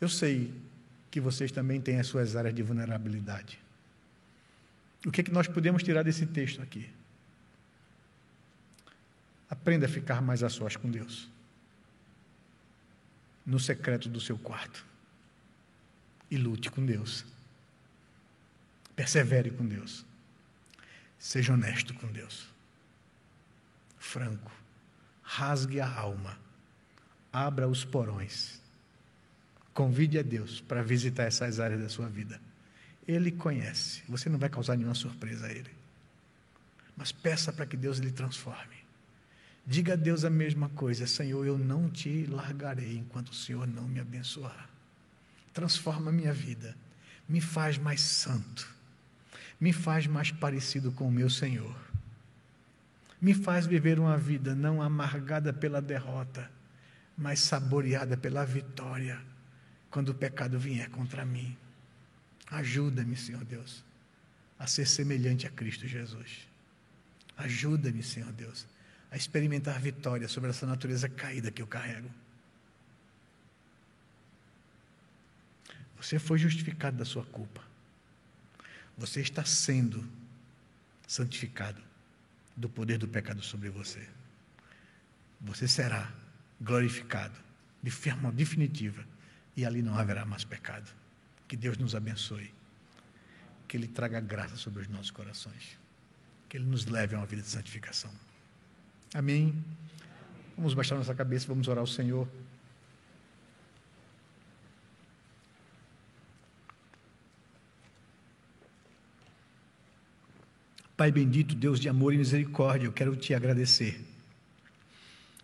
[0.01, 0.55] Eu sei
[1.11, 3.59] que vocês também têm as suas áreas de vulnerabilidade.
[5.05, 6.89] O que é que nós podemos tirar desse texto aqui?
[9.51, 11.29] Aprenda a ficar mais a sós com Deus.
[13.45, 14.92] No secreto do seu quarto.
[16.33, 17.25] E lute com Deus.
[18.97, 20.05] Persevere com Deus.
[21.19, 22.47] Seja honesto com Deus.
[23.99, 24.51] Franco.
[25.23, 26.37] Rasgue a alma
[27.33, 28.61] abra os porões.
[29.73, 32.39] Convide a Deus para visitar essas áreas da sua vida.
[33.09, 35.71] Ele conhece, você não vai causar nenhuma surpresa a Ele.
[36.95, 38.77] Mas peça para que Deus lhe transforme.
[39.67, 43.89] Diga a Deus a mesma coisa: Senhor, eu não te largarei enquanto o Senhor não
[43.89, 44.69] me abençoar.
[45.53, 46.77] Transforma a minha vida,
[47.29, 48.69] me faz mais santo,
[49.61, 51.77] me faz mais parecido com o meu Senhor.
[53.21, 56.51] Me faz viver uma vida não amargada pela derrota
[57.17, 59.21] mas saboreada pela vitória
[59.91, 61.57] quando o pecado vier contra mim.
[62.51, 63.85] Ajuda-me, Senhor Deus,
[64.59, 66.49] a ser semelhante a Cristo Jesus.
[67.37, 68.67] Ajuda-me, Senhor Deus,
[69.11, 72.11] a experimentar vitória sobre essa natureza caída que eu carrego.
[76.03, 77.63] Você foi justificado da sua culpa.
[78.99, 80.05] Você está sendo
[81.07, 81.81] santificado
[82.57, 84.09] do poder do pecado sobre você.
[85.41, 86.13] Você será
[86.61, 87.39] glorificado
[87.81, 89.07] de forma definitiva
[89.57, 90.91] e ali não haverá mais pecado.
[91.47, 92.53] Que Deus nos abençoe.
[93.69, 95.79] Que Ele traga graça sobre os nossos corações.
[96.49, 98.11] Que Ele nos leve a uma vida de santificação.
[99.15, 99.55] Amém.
[100.57, 102.29] Vamos baixar nossa cabeça, vamos orar ao Senhor.
[111.03, 114.01] Pai bendito, Deus de amor e misericórdia, eu quero te agradecer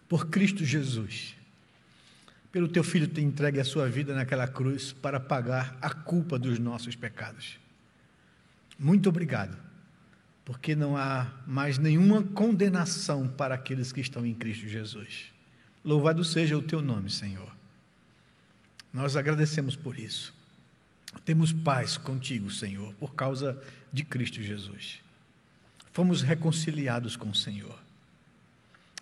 [0.09, 1.34] por Cristo Jesus,
[2.52, 6.61] pelo teu filho ter entregue a sua vida naquela cruz para pagar a culpa dos
[6.61, 7.59] nossos pecados.
[8.78, 9.59] Muito obrigado,
[10.44, 15.32] porque não há mais nenhuma condenação para aqueles que estão em Cristo Jesus.
[15.84, 17.52] Louvado seja o teu nome, Senhor.
[18.92, 20.32] Nós agradecemos por isso.
[21.24, 23.61] Temos paz contigo, Senhor, por causa
[23.92, 25.07] de Cristo Jesus.
[25.99, 27.76] Fomos reconciliados com o Senhor.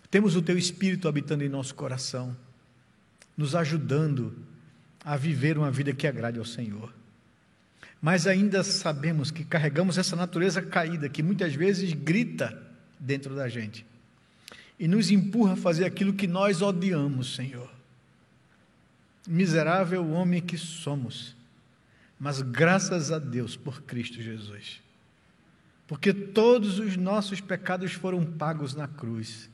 [0.09, 2.35] Temos o Teu Espírito habitando em nosso coração,
[3.37, 4.35] nos ajudando
[5.05, 6.91] a viver uma vida que agrade ao Senhor.
[8.01, 12.59] Mas ainda sabemos que carregamos essa natureza caída que muitas vezes grita
[12.99, 13.85] dentro da gente
[14.79, 17.69] e nos empurra a fazer aquilo que nós odiamos, Senhor.
[19.27, 21.35] Miserável homem que somos,
[22.19, 24.86] mas graças a Deus por Cristo Jesus.
[25.87, 29.49] Porque todos os nossos pecados foram pagos na cruz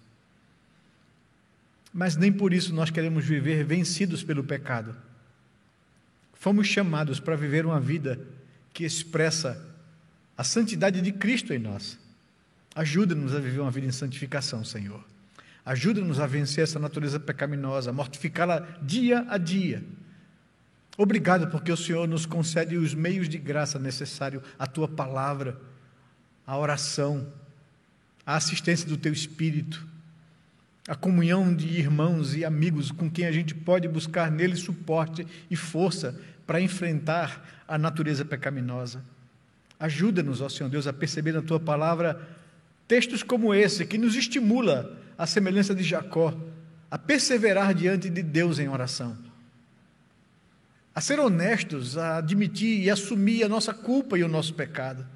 [1.93, 4.95] mas nem por isso nós queremos viver vencidos pelo pecado.
[6.33, 8.19] Fomos chamados para viver uma vida
[8.73, 9.63] que expressa
[10.35, 11.99] a santidade de Cristo em nós.
[12.73, 15.05] Ajuda-nos a viver uma vida em santificação, Senhor.
[15.63, 19.83] Ajuda-nos a vencer essa natureza pecaminosa, a mortificá-la dia a dia.
[20.97, 25.61] Obrigado porque o Senhor nos concede os meios de graça necessários, a tua palavra,
[26.45, 27.27] a oração,
[28.25, 29.87] a assistência do teu espírito
[30.87, 35.55] a comunhão de irmãos e amigos com quem a gente pode buscar nele suporte e
[35.55, 39.01] força para enfrentar a natureza pecaminosa.
[39.79, 42.21] Ajuda-nos, ó Senhor Deus, a perceber na tua palavra
[42.85, 46.37] textos como esse, que nos estimula, a semelhança de Jacó,
[46.91, 49.17] a perseverar diante de Deus em oração.
[50.93, 55.07] A ser honestos, a admitir e assumir a nossa culpa e o nosso pecado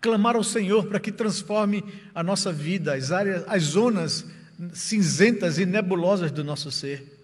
[0.00, 1.84] clamar ao Senhor para que transforme
[2.14, 4.24] a nossa vida, as áreas, as zonas
[4.72, 7.20] cinzentas e nebulosas do nosso ser.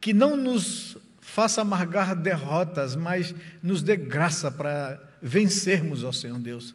[0.00, 6.74] Que não nos faça amargar derrotas, mas nos dê graça para vencermos, ó Senhor Deus.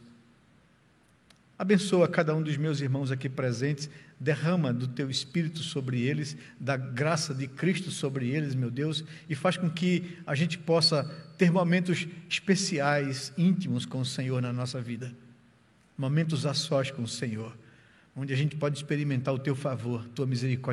[1.58, 6.76] Abençoa cada um dos meus irmãos aqui presentes, derrama do teu espírito sobre eles, da
[6.76, 11.50] graça de Cristo sobre eles, meu Deus, e faz com que a gente possa ter
[11.50, 15.14] momentos especiais, íntimos com o Senhor na nossa vida.
[15.96, 17.56] Momentos a sós com o Senhor,
[18.16, 20.72] onde a gente pode experimentar o teu favor, tua misericórdia